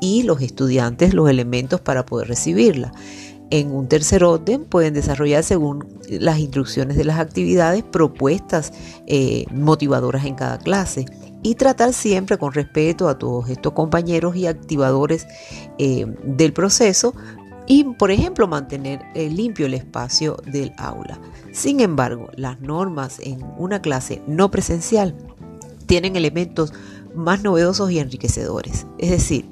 y 0.00 0.24
los 0.24 0.42
estudiantes 0.42 1.14
los 1.14 1.30
elementos 1.30 1.80
para 1.80 2.04
poder 2.04 2.26
recibirla 2.26 2.92
en 3.52 3.70
un 3.70 3.86
tercer 3.86 4.24
orden 4.24 4.64
pueden 4.64 4.94
desarrollar 4.94 5.44
según 5.44 5.86
las 6.08 6.38
instrucciones 6.38 6.96
de 6.96 7.04
las 7.04 7.18
actividades 7.18 7.82
propuestas 7.82 8.72
eh, 9.06 9.44
motivadoras 9.52 10.24
en 10.24 10.34
cada 10.34 10.58
clase 10.58 11.04
y 11.42 11.54
tratar 11.56 11.92
siempre 11.92 12.38
con 12.38 12.54
respeto 12.54 13.08
a 13.08 13.18
todos 13.18 13.50
estos 13.50 13.74
compañeros 13.74 14.36
y 14.36 14.46
activadores 14.46 15.26
eh, 15.78 16.06
del 16.24 16.54
proceso 16.54 17.14
y, 17.66 17.84
por 17.84 18.10
ejemplo, 18.10 18.48
mantener 18.48 19.02
eh, 19.14 19.28
limpio 19.28 19.66
el 19.66 19.74
espacio 19.74 20.38
del 20.50 20.72
aula. 20.78 21.20
Sin 21.52 21.80
embargo, 21.80 22.30
las 22.34 22.58
normas 22.62 23.20
en 23.20 23.44
una 23.58 23.82
clase 23.82 24.22
no 24.26 24.50
presencial 24.50 25.14
tienen 25.84 26.16
elementos 26.16 26.72
más 27.14 27.42
novedosos 27.42 27.90
y 27.90 27.98
enriquecedores. 27.98 28.86
Es 28.98 29.10
decir, 29.10 29.44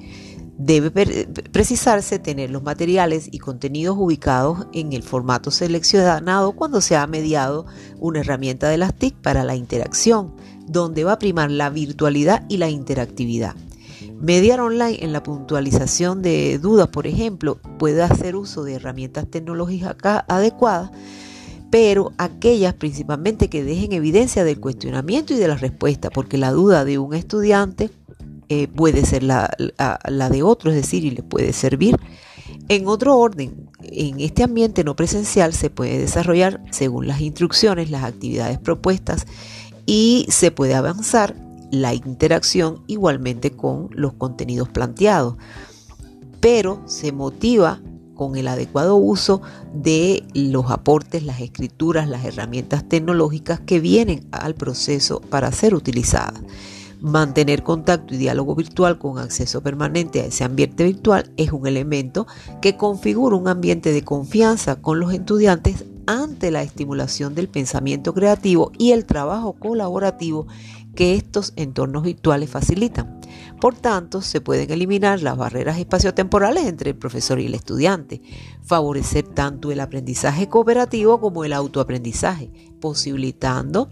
Debe 0.63 0.91
precisarse 0.91 2.19
tener 2.19 2.51
los 2.51 2.63
materiales 2.63 3.31
y 3.33 3.39
contenidos 3.39 3.97
ubicados 3.99 4.67
en 4.75 4.93
el 4.93 5.03
formato 5.03 5.51
seleccionado 5.51 6.53
cuando 6.53 6.83
se 6.83 6.97
ha 6.97 7.07
mediado 7.07 7.65
una 7.99 8.21
herramienta 8.21 8.69
de 8.69 8.77
las 8.77 8.95
TIC 8.95 9.15
para 9.15 9.43
la 9.43 9.57
interacción, 9.57 10.35
donde 10.67 11.03
va 11.05 11.13
a 11.13 11.19
primar 11.19 11.51
la 11.51 11.71
virtualidad 11.71 12.45
y 12.51 12.59
la 12.59 12.69
interactividad. 12.69 13.57
Mediar 14.21 14.61
online 14.61 14.99
en 15.01 15.15
la 15.15 15.23
puntualización 15.23 16.21
de 16.21 16.59
dudas, 16.59 16.89
por 16.89 17.07
ejemplo, 17.07 17.59
puede 17.79 18.03
hacer 18.03 18.37
uso 18.37 18.63
de 18.63 18.75
herramientas 18.75 19.31
tecnológicas 19.31 20.25
adecuadas, 20.29 20.91
pero 21.71 22.13
aquellas 22.19 22.75
principalmente 22.75 23.49
que 23.49 23.65
dejen 23.65 23.93
evidencia 23.93 24.45
del 24.45 24.61
cuestionamiento 24.61 25.33
y 25.33 25.39
de 25.39 25.49
la 25.49 25.57
respuesta, 25.57 26.11
porque 26.11 26.37
la 26.37 26.51
duda 26.51 26.85
de 26.85 26.99
un 26.99 27.15
estudiante 27.15 27.91
eh, 28.53 28.67
puede 28.67 29.07
ser 29.07 29.23
la, 29.23 29.49
de 30.29 30.43
otro, 30.43 30.71
es 30.71 30.77
decir, 30.77 31.05
y 31.05 31.13
le 31.13 31.23
puede 31.23 31.53
servir. 31.53 31.97
En 32.69 32.89
otro 32.89 33.17
orden, 33.17 33.71
en 33.81 34.19
este 34.19 34.43
ambiente 34.43 34.83
no 34.83 34.97
presencial 34.97 35.55
se 35.55 35.71
puede 35.71 36.01
desarrollar, 36.01 36.61
según 36.73 37.07
las 37.07 37.21
instrucciones, 37.21 37.93
las 37.93 38.03
actividades 38.03 38.59
propuestas 38.59 39.25
y 39.87 40.27
se 40.31 40.51
puede 40.51 40.75
avanzar 40.75 41.37
la 41.71 41.95
interacción 41.95 42.83
igualmente 42.89 43.53
con 43.53 43.89
los 43.93 44.15
contenidos 44.15 44.69
planteados. 44.69 45.37
Pero 46.41 46.83
se 46.87 47.13
motiva 47.13 47.81
con 48.17 48.35
el 48.37 48.49
adecuado 48.49 48.97
uso 48.97 49.43
de 49.73 50.25
los 50.35 50.73
aportes, 50.73 51.23
las 51.23 51.41
escrituras, 51.41 52.09
las 52.09 52.25
herramientas 52.25 52.89
tecnológicas 52.89 53.61
que 53.61 53.79
vienen 53.79 54.27
al 54.33 54.57
proceso 54.57 55.21
para 55.21 55.53
ser 55.53 55.77
utilizadas. 55.77 56.43
Mantener 57.01 57.63
contacto 57.63 58.15
y 58.15 58.19
diálogo 58.19 58.55
virtual 58.55 58.99
con 58.99 59.19
acceso 59.19 59.63
permanente 59.63 60.21
a 60.21 60.27
ese 60.27 60.45
ambiente 60.45 60.85
virtual 60.85 61.33
es 61.39 61.51
un 61.51 61.67
elemento 61.67 62.27
que 62.61 62.77
configura 62.77 63.37
un 63.37 63.49
ambiente 63.49 63.93
de 63.93 64.05
confianza 64.05 64.77
con 64.77 65.01
los 65.01 65.13
estudiantes 65.15 65.87
ante 66.07 66.51
la 66.51 66.63
estimulación 66.63 67.35
del 67.35 67.49
pensamiento 67.49 68.13
creativo 68.13 68.73
y 68.77 68.91
el 68.93 69.07
trabajo 69.07 69.55
colaborativo 69.55 70.47
que 70.95 71.15
estos 71.15 71.55
entornos 71.57 72.03
virtuales 72.03 72.51
facilitan. 72.51 73.21
Por 73.61 73.77
tanto, 73.77 74.21
se 74.21 74.41
pueden 74.41 74.71
eliminar 74.71 75.23
las 75.23 75.37
barreras 75.37 75.79
espaciotemporales 75.79 76.67
entre 76.67 76.91
el 76.91 76.97
profesor 76.97 77.41
y 77.41 77.47
el 77.47 77.55
estudiante, 77.55 78.21
favorecer 78.63 79.27
tanto 79.27 79.71
el 79.71 79.81
aprendizaje 79.81 80.49
cooperativo 80.49 81.21
como 81.21 81.45
el 81.45 81.53
autoaprendizaje, 81.53 82.51
posibilitando 82.81 83.89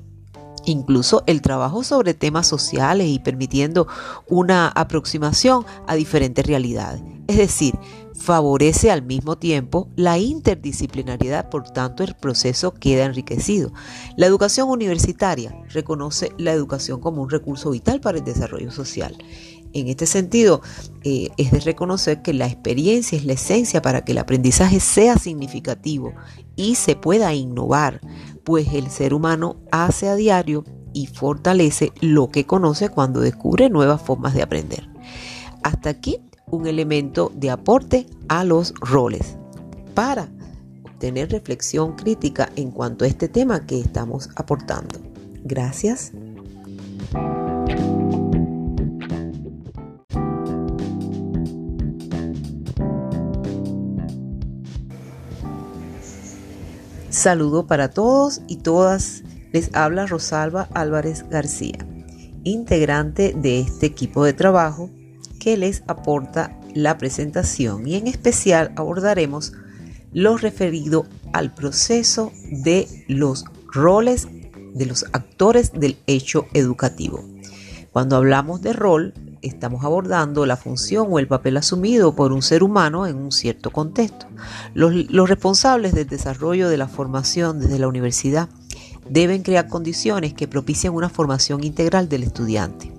incluso 0.69 1.25
el 1.27 1.43
trabajo 1.43 1.83
sobre 1.83 2.15
temas 2.15 2.47
sociales 2.47 3.09
y 3.09 3.19
permitiendo 3.19 3.87
una 4.27 4.69
aproximación 4.69 5.65
a 5.87 5.95
diferentes 5.95 6.47
realidades. 6.47 7.03
Es 7.27 7.37
decir, 7.37 7.75
favorece 8.15 8.91
al 8.91 9.03
mismo 9.03 9.37
tiempo 9.37 9.89
la 9.97 10.19
interdisciplinariedad, 10.19 11.51
por 11.51 11.71
tanto 11.71 12.03
el 12.03 12.15
proceso 12.15 12.75
queda 12.75 13.05
enriquecido. 13.05 13.73
La 14.17 14.27
educación 14.27 14.71
universitaria 14.71 15.55
reconoce 15.69 16.33
la 16.39 16.53
educación 16.53 17.01
como 17.01 17.23
un 17.23 17.31
recurso 17.31 17.71
vital 17.71 18.01
para 18.01 18.19
el 18.19 18.25
desarrollo 18.25 18.71
social. 18.71 19.17
En 19.75 19.89
este 19.89 20.07
sentido, 20.07 20.63
eh, 21.05 21.29
es 21.37 21.51
de 21.51 21.61
reconocer 21.61 22.23
que 22.23 22.33
la 22.33 22.47
experiencia 22.47 23.19
es 23.19 23.25
la 23.25 23.35
esencia 23.35 23.83
para 23.83 24.03
que 24.03 24.13
el 24.13 24.19
aprendizaje 24.19 24.81
sea 24.81 25.17
significativo 25.17 26.15
y 26.57 26.75
se 26.77 26.97
pueda 26.97 27.35
innovar, 27.35 28.01
pues 28.49 28.73
el 28.73 28.89
ser 28.89 29.13
humano 29.13 29.57
hace 29.71 30.09
a 30.09 30.17
diario 30.17 30.65
y 30.95 31.07
fortalece 31.07 31.93
lo 32.01 32.31
que 32.31 32.47
conoce 32.47 32.89
cuando 32.89 33.21
descubre 33.21 33.69
nuevas 33.69 34.01
formas 34.01 34.33
de 34.33 34.41
aprender. 34.41 34.89
Hasta 35.63 35.91
aquí 35.91 36.23
un 36.47 36.67
elemento 36.67 37.31
de 37.35 37.51
aporte 37.51 38.07
a 38.27 38.45
los 38.45 38.73
roles 38.81 39.37
para 39.93 40.31
obtener 40.83 41.31
reflexión 41.31 41.95
crítica 41.95 42.49
en 42.57 42.71
cuanto 42.71 43.05
a 43.05 43.09
este 43.09 43.29
tema 43.29 43.67
que 43.67 43.79
estamos 43.79 44.31
aportando. 44.35 44.99
Gracias. 45.45 46.13
Saludo 57.19 57.67
para 57.67 57.91
todos 57.91 58.43
y 58.47 58.59
todas. 58.59 59.25
Les 59.53 59.75
habla 59.75 60.07
Rosalba 60.07 60.69
Álvarez 60.73 61.29
García, 61.29 61.85
integrante 62.45 63.35
de 63.37 63.59
este 63.59 63.87
equipo 63.87 64.25
de 64.25 64.35
trabajo 64.35 64.89
que 65.41 65.57
les 65.57 65.83
aporta 65.89 66.57
la 66.75 66.97
presentación 66.97 67.89
y 67.89 67.97
en 67.97 68.07
especial 68.07 68.71
abordaremos 68.77 69.53
lo 70.13 70.37
referido 70.37 71.07
al 71.33 71.53
proceso 71.53 72.31
de 72.53 72.87
los 73.09 73.47
roles 73.73 74.29
de 74.75 74.87
los 74.87 75.05
actores 75.13 75.73
del 75.73 75.99
hecho 76.07 76.47
educativo. 76.55 77.25
Cuando 77.91 78.15
hablamos 78.15 78.63
de 78.63 78.75
rol, 78.75 79.13
estamos 79.43 79.85
abordando 79.85 80.47
la 80.47 80.57
función 80.57 81.07
o 81.11 81.19
el 81.19 81.29
papel 81.29 81.57
asumido 81.57 82.15
por 82.15 82.33
un 82.33 82.43
ser 82.43 82.63
humano 82.63 83.07
en 83.07 83.17
un 83.17 83.33
cierto 83.33 83.71
contexto. 83.71 84.27
Los, 84.75 85.29
responsables 85.29 85.95
del 85.95 86.07
desarrollo 86.07 86.69
de 86.69 86.77
la 86.77 86.89
formación 86.89 87.61
desde 87.61 87.79
la 87.79 87.89
universidad 87.89 88.49
deben 89.09 89.43
crear 89.43 89.69
condiciones 89.69 90.35
que 90.35 90.49
propicien 90.49 90.93
una 90.93 91.09
formación 91.09 91.65
integral 91.65 92.09
del 92.09 92.25
estudiante. 92.25 92.93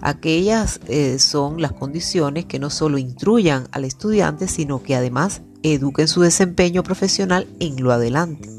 Aquellas 0.00 0.80
eh, 0.86 1.18
son 1.18 1.60
las 1.60 1.72
condiciones 1.72 2.46
que 2.46 2.58
no 2.58 2.70
solo 2.70 2.98
instruyan 2.98 3.68
al 3.72 3.84
estudiante, 3.84 4.48
sino 4.48 4.82
que 4.82 4.94
además 4.94 5.42
eduquen 5.62 6.08
su 6.08 6.22
desempeño 6.22 6.82
profesional 6.82 7.46
en 7.58 7.82
lo 7.82 7.92
adelante. 7.92 8.57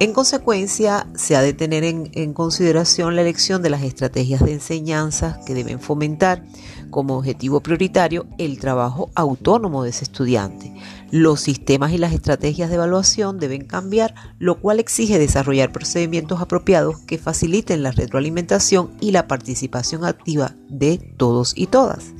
En 0.00 0.12
consecuencia, 0.12 1.06
se 1.14 1.36
ha 1.36 1.40
de 1.40 1.52
tener 1.52 1.84
en, 1.84 2.32
consideración 2.32 3.14
la 3.14 3.22
elección 3.22 3.62
de 3.62 3.70
las 3.70 3.82
estrategias 3.84 4.44
de 4.44 4.52
enseñanza 4.52 5.38
que 5.46 5.54
deben 5.54 5.78
fomentar 5.78 6.44
como 6.90 7.16
objetivo 7.16 7.60
prioritario 7.60 8.26
el 8.36 8.58
trabajo 8.58 9.10
autónomo 9.14 9.84
de 9.84 9.90
ese 9.90 10.02
estudiante. 10.02 10.74
Los 11.12 11.40
sistemas 11.40 11.92
y 11.92 11.98
las 11.98 12.12
estrategias 12.12 12.70
de 12.70 12.74
evaluación 12.74 13.38
deben 13.38 13.66
cambiar, 13.66 14.16
lo 14.40 14.60
cual 14.60 14.80
exige 14.80 15.20
desarrollar 15.20 15.70
procedimientos 15.70 16.40
apropiados 16.40 16.98
que 17.00 17.18
faciliten 17.18 17.84
la 17.84 17.92
retroalimentación 17.92 18.90
y 19.00 19.12
la 19.12 19.28
participación 19.28 20.04
activa 20.04 20.56
de 20.68 20.98
todos 21.16 21.52
y 21.56 21.68
todas. 21.68 22.13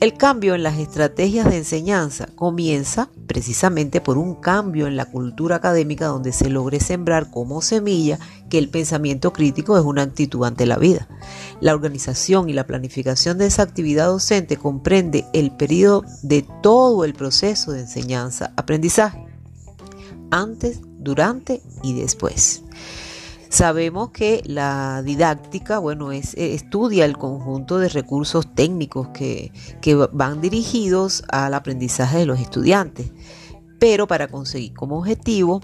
El 0.00 0.14
cambio 0.14 0.54
en 0.54 0.62
las 0.62 0.78
estrategias 0.78 1.50
de 1.50 1.58
enseñanza 1.58 2.26
comienza 2.34 3.10
precisamente 3.26 4.00
por 4.00 4.16
un 4.16 4.34
cambio 4.34 4.86
en 4.86 4.96
la 4.96 5.04
cultura 5.04 5.56
académica 5.56 6.06
donde 6.06 6.32
se 6.32 6.48
logre 6.48 6.80
sembrar 6.80 7.30
como 7.30 7.60
semilla 7.60 8.18
que 8.48 8.56
el 8.56 8.70
pensamiento 8.70 9.34
crítico 9.34 9.76
es 9.76 9.84
una 9.84 10.00
actitud 10.00 10.46
ante 10.46 10.64
la 10.64 10.78
vida. 10.78 11.06
La 11.60 11.74
organización 11.74 12.48
y 12.48 12.54
la 12.54 12.66
planificación 12.66 13.36
de 13.36 13.44
esa 13.44 13.60
actividad 13.60 14.06
docente 14.06 14.56
comprende 14.56 15.26
el 15.34 15.50
periodo 15.50 16.06
de 16.22 16.46
todo 16.62 17.04
el 17.04 17.12
proceso 17.12 17.72
de 17.72 17.80
enseñanza-aprendizaje, 17.80 19.22
antes, 20.30 20.80
durante 20.98 21.60
y 21.82 21.92
después. 21.92 22.62
Sabemos 23.50 24.10
que 24.10 24.42
la 24.46 25.02
didáctica, 25.02 25.80
bueno, 25.80 26.12
es, 26.12 26.34
eh, 26.34 26.54
estudia 26.54 27.04
el 27.04 27.18
conjunto 27.18 27.80
de 27.80 27.88
recursos 27.88 28.54
técnicos 28.54 29.08
que, 29.08 29.50
que 29.80 29.96
van 29.96 30.40
dirigidos 30.40 31.24
al 31.30 31.54
aprendizaje 31.54 32.18
de 32.18 32.26
los 32.26 32.38
estudiantes, 32.38 33.10
pero 33.80 34.06
para 34.06 34.28
conseguir 34.28 34.72
como 34.72 34.98
objetivo 34.98 35.62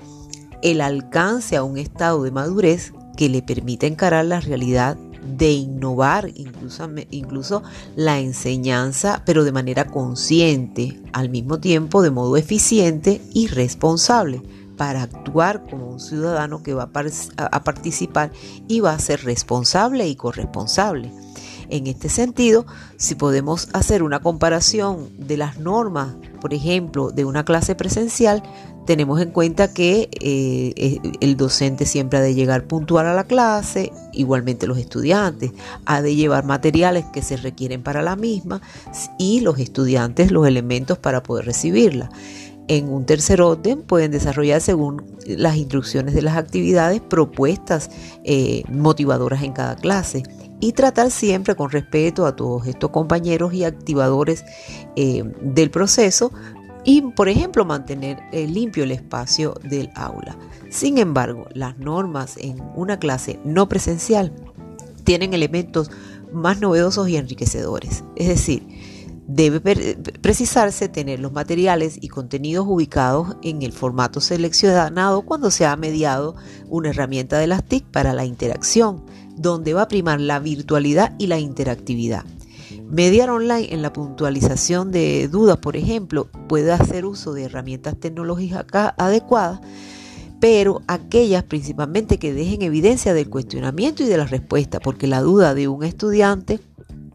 el 0.63 0.81
alcance 0.81 1.55
a 1.55 1.63
un 1.63 1.79
estado 1.79 2.25
de 2.25 2.33
madurez 2.33 2.93
que 3.17 3.29
le 3.29 3.41
permita 3.41 3.87
encarar 3.87 4.25
la 4.25 4.41
realidad 4.41 4.97
de 5.25 5.53
innovar 5.53 6.33
incluso, 6.35 6.91
incluso 7.13 7.63
la 7.95 8.19
enseñanza, 8.19 9.23
pero 9.25 9.45
de 9.45 9.53
manera 9.53 9.85
consciente, 9.85 11.01
al 11.13 11.31
mismo 11.31 11.61
tiempo 11.61 12.03
de 12.03 12.11
modo 12.11 12.37
eficiente 12.37 13.23
y 13.33 13.47
responsable 13.47 14.43
para 14.77 15.03
actuar 15.03 15.65
como 15.69 15.89
un 15.89 16.01
ciudadano 16.01 16.63
que 16.63 16.75
va 16.75 16.91
a, 16.93 17.65
participar 17.65 18.31
y 18.69 18.81
va 18.81 18.93
a 18.93 18.99
ser 18.99 19.25
responsable 19.25 20.07
y 20.09 20.17
corresponsable. 20.17 21.13
En 21.69 21.87
este 21.89 22.09
sentido, 22.09 22.65
si 22.97 23.17
podemos 23.17 23.69
hacer 23.73 24.03
una 24.03 24.21
comparación 24.21 25.11
de 25.19 25.37
las 25.37 25.59
normas, 25.59 26.15
por 26.41 26.55
ejemplo, 26.55 27.11
de 27.11 27.25
una 27.25 27.45
clase 27.45 27.75
presencial, 27.75 28.43
tenemos 28.87 29.21
en 29.21 29.33
cuenta 29.33 29.75
que 29.75 30.09
eh, 30.21 30.73
eh, 30.77 31.01
el 31.21 31.37
docente 31.37 31.85
siempre 31.87 32.21
ha 32.21 32.23
de 32.23 32.35
llegar 32.35 32.69
puntual 32.69 33.07
a 33.07 33.15
la 33.15 33.25
clase, 33.25 33.93
igualmente 34.13 34.69
los 34.69 34.79
estudiantes, 34.79 35.51
ha 35.85 36.03
de 36.03 36.15
llevar 36.15 36.45
materiales 36.45 37.05
que 37.13 37.21
se 37.21 37.37
requieren 37.37 37.83
para 37.83 38.01
la 38.01 38.15
misma 38.15 38.63
y 39.19 39.41
los 39.41 39.59
estudiantes 39.59 40.31
los 40.31 40.47
elementos 40.47 40.99
para 40.99 41.23
poder 41.25 41.47
recibirla. 41.47 42.11
En 42.69 42.89
un 42.89 43.07
tercer 43.07 43.41
orden 43.43 43.83
pueden 43.83 44.11
desarrollar 44.11 44.61
según 44.61 45.05
las 45.27 45.57
instrucciones 45.57 46.15
de 46.15 46.23
las 46.23 46.37
actividades 46.37 47.01
propuestas 47.01 47.91
eh, 48.25 48.65
motivadoras 48.69 49.43
en 49.43 49.53
cada 49.53 49.77
clase 49.77 50.25
y 50.61 50.73
tratar 50.73 51.11
siempre 51.11 51.55
con 51.55 51.71
respeto 51.71 52.27
a 52.27 52.35
todos 52.35 52.67
estos 52.67 52.91
compañeros 52.91 53.53
y 53.55 53.65
activadores 53.65 54.45
eh, 54.97 55.23
del 55.41 55.71
proceso 55.71 56.33
y, 56.85 57.03
por 57.03 57.29
ejemplo, 57.29 57.65
mantener 57.65 58.19
eh, 58.33 58.47
limpio 58.47 58.85
el 58.85 58.93
espacio 58.93 59.55
del 59.65 59.91
aula. 59.95 60.37
Sin 60.71 60.99
embargo, 60.99 61.47
las 61.53 61.79
normas 61.79 62.37
en 62.37 62.61
una 62.75 62.99
clase 62.99 63.39
no 63.45 63.69
presencial 63.69 64.33
tienen 65.05 65.35
elementos 65.35 65.91
más 66.33 66.61
novedosos 66.61 67.09
y 67.09 67.17
enriquecedores. 67.17 68.05
Es 68.17 68.29
decir, 68.29 68.67
Debe 69.29 69.61
precisarse 70.23 70.89
tener 70.89 71.19
los 71.19 71.33
materiales 71.33 71.99
y 72.01 72.09
contenidos 72.09 72.65
ubicados 72.69 73.37
en 73.43 73.63
el 73.63 73.73
formato 73.73 74.21
seleccionado 74.21 75.23
cuando 75.23 75.51
se 75.51 75.67
ha 75.67 75.75
mediado 75.77 76.37
una 76.69 76.91
herramienta 76.91 77.39
de 77.39 77.49
las 77.49 77.65
TIC 77.65 77.85
para 77.87 78.15
la 78.15 78.25
interacción, 78.25 79.05
donde 79.37 79.75
va 79.75 79.83
a 79.83 79.89
primar 79.89 80.21
la 80.21 80.39
virtualidad 80.39 81.15
y 81.19 81.27
la 81.27 81.41
interactividad. 81.41 82.25
Mediar 82.89 83.31
online 83.31 83.75
en 83.75 83.83
la 83.83 83.93
puntualización 83.93 84.93
de 84.93 85.27
dudas, 85.27 85.57
por 85.59 85.77
ejemplo, 85.77 86.29
puede 86.49 86.71
hacer 86.71 87.05
uso 87.05 87.33
de 87.33 87.45
herramientas 87.45 87.97
tecnológicas 87.99 88.95
adecuadas, 88.97 89.61
pero 90.39 90.83
aquellas 90.87 91.43
principalmente 91.43 92.19
que 92.19 92.33
dejen 92.33 92.63
evidencia 92.63 93.13
del 93.13 93.29
cuestionamiento 93.29 94.05
y 94.05 94.07
de 94.07 94.19
la 94.19 94.27
respuesta, 94.27 94.79
porque 94.79 95.09
la 95.09 95.21
duda 95.21 95.55
de 95.55 95.67
un 95.67 95.83
estudiante 95.83 96.61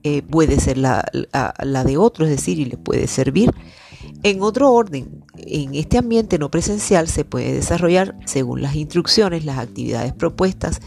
eh, 0.03 0.21
puede 0.23 0.59
ser 0.59 0.77
la, 0.77 1.03
de 1.11 1.97
otro, 1.97 2.25
es 2.25 2.31
decir, 2.31 2.59
y 2.59 2.65
le 2.65 2.77
puede 2.77 3.07
servir. 3.07 3.51
En 4.23 4.41
otro 4.41 4.71
orden, 4.71 5.23
en 5.37 5.75
este 5.75 5.97
ambiente 5.97 6.39
no 6.39 6.49
presencial 6.49 7.07
se 7.07 7.25
puede 7.25 7.53
desarrollar 7.53 8.17
según 8.25 8.61
las 8.61 8.75
instrucciones, 8.75 9.45
las 9.45 9.59
actividades 9.59 10.13
propuestas 10.13 10.79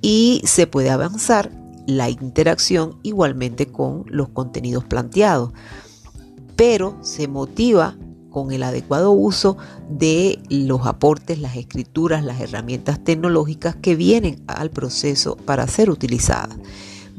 y 0.00 0.42
se 0.44 0.66
puede 0.66 0.90
avanzar 0.90 1.50
la 1.86 2.08
interacción 2.10 2.98
igualmente 3.02 3.66
con 3.66 4.04
los 4.08 4.28
contenidos 4.28 4.84
planteados. 4.84 5.52
Pero 6.56 6.98
se 7.02 7.28
motiva 7.28 7.96
con 8.30 8.50
el 8.50 8.62
adecuado 8.62 9.12
uso 9.12 9.56
de 9.88 10.40
los 10.48 10.86
aportes, 10.86 11.38
las 11.38 11.56
escrituras, 11.56 12.24
las 12.24 12.40
herramientas 12.40 13.02
tecnológicas 13.02 13.76
que 13.76 13.94
vienen 13.94 14.42
al 14.46 14.70
proceso 14.70 15.36
para 15.36 15.66
ser 15.66 15.90
utilizadas. 15.90 16.56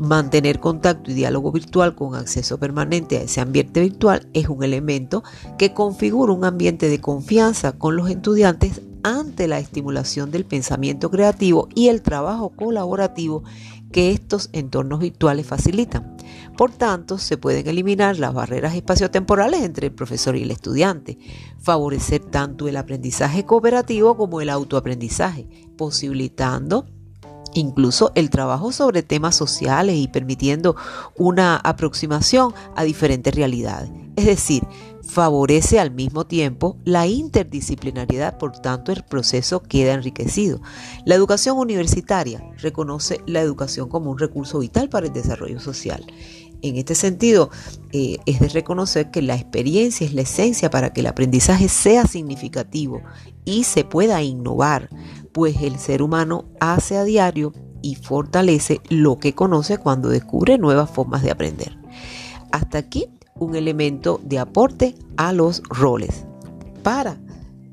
Mantener 0.04 0.60
contacto 0.60 1.12
y 1.12 1.13
diálogo 1.13 1.54
virtual 1.54 1.96
con 1.96 2.13
acceso 2.13 2.58
permanente 2.58 3.18
a 3.18 3.22
ese 3.22 3.39
ambiente 3.39 3.80
virtual 3.80 4.28
es 4.34 4.50
un 4.50 4.62
elemento 4.62 5.24
que 5.58 5.74
configura 5.74 6.34
un 6.34 6.44
ambiente 6.44 6.89
de 6.89 7.00
confianza 7.00 7.72
con 7.72 7.96
los 7.96 8.10
estudiantes 8.10 8.82
ante 9.04 9.48
la 9.48 9.60
estimulación 9.60 10.30
del 10.30 10.44
pensamiento 10.44 11.10
creativo 11.10 11.70
y 11.74 11.88
el 11.88 12.02
trabajo 12.02 12.50
colaborativo 12.50 13.46
que 13.94 14.12
estos 14.12 14.50
entornos 14.52 15.00
virtuales 15.00 15.48
facilitan. 15.48 16.18
Por 16.58 16.74
tanto, 16.74 17.18
se 17.18 17.38
pueden 17.38 17.66
eliminar 17.70 18.20
las 18.20 18.34
barreras 18.34 18.76
espaciotemporales 18.76 19.62
entre 19.62 19.88
el 19.88 19.94
profesor 19.94 20.36
y 20.36 20.44
el 20.44 20.52
estudiante, 20.52 21.18
favorecer 21.60 22.20
tanto 22.26 22.68
el 22.68 22.76
aprendizaje 22.76 23.46
cooperativo 23.46 24.18
como 24.18 24.42
el 24.42 24.50
autoaprendizaje, 24.50 25.48
posibilitando 25.78 26.88
incluso 27.54 28.12
el 28.16 28.30
trabajo 28.30 28.72
sobre 28.72 29.04
temas 29.04 29.36
sociales 29.36 29.96
y 29.98 30.08
permitiendo 30.08 30.76
una 31.18 31.58
aproximación 31.58 32.54
a 32.76 32.84
diferentes 32.84 33.34
realidades. 33.34 33.89
Es 34.16 34.26
decir, 34.26 34.63
favorece 35.04 35.80
al 35.80 35.92
mismo 35.92 36.26
tiempo 36.26 36.78
la 36.86 37.08
interdisciplinariedad, 37.08 38.38
por 38.38 38.54
tanto 38.60 38.92
el 38.92 39.04
proceso 39.04 39.62
queda 39.62 39.94
enriquecido. 39.94 40.62
La 41.06 41.16
educación 41.16 41.58
universitaria 41.58 42.44
reconoce 42.58 43.22
la 43.26 43.42
educación 43.42 43.89
como 43.89 44.12
un 44.12 44.20
recurso 44.20 44.60
vital 44.60 44.89
para 44.89 45.08
el 45.08 45.13
desarrollo 45.13 45.60
social. 45.60 46.06
En 46.63 46.78
este 46.78 46.96
sentido, 46.96 47.50
eh, 47.92 48.18
es 48.26 48.39
de 48.39 48.48
reconocer 48.48 49.12
que 49.12 49.22
la 49.22 49.36
experiencia 49.36 50.08
es 50.08 50.13
la 50.13 50.22
esencia 50.22 50.70
para 50.70 50.94
que 50.94 51.02
el 51.02 51.08
aprendizaje 51.08 51.68
sea 51.68 52.08
significativo 52.08 53.02
y 53.44 53.66
se 53.66 53.84
pueda 53.84 54.24
innovar, 54.24 54.89
pues 55.34 55.62
el 55.62 55.78
ser 55.80 56.02
humano 56.02 56.46
hace 56.60 56.98
a 56.98 57.04
diario 57.04 57.54
y 57.82 57.96
fortalece 57.96 58.80
lo 58.89 59.19
que 59.19 59.34
conoce 59.34 59.78
cuando 59.78 60.10
descubre 60.10 60.58
nuevas 60.58 60.89
formas 60.89 61.22
de 61.22 61.32
aprender. 61.32 61.78
Hasta 62.52 62.78
aquí 62.78 63.10
un 63.39 63.56
elemento 63.56 64.22
de 64.24 64.39
aporte 64.39 64.96
a 65.17 65.34
los 65.34 65.62
roles 65.69 66.26
para 66.84 67.17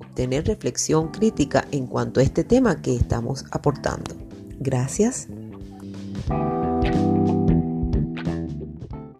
obtener 0.00 0.46
reflexión 0.46 1.08
crítica 1.08 1.66
en 1.70 1.86
cuanto 1.86 2.20
a 2.20 2.22
este 2.22 2.44
tema 2.44 2.82
que 2.82 2.96
estamos 2.96 3.44
aportando. 3.52 4.14
Gracias. 4.58 5.28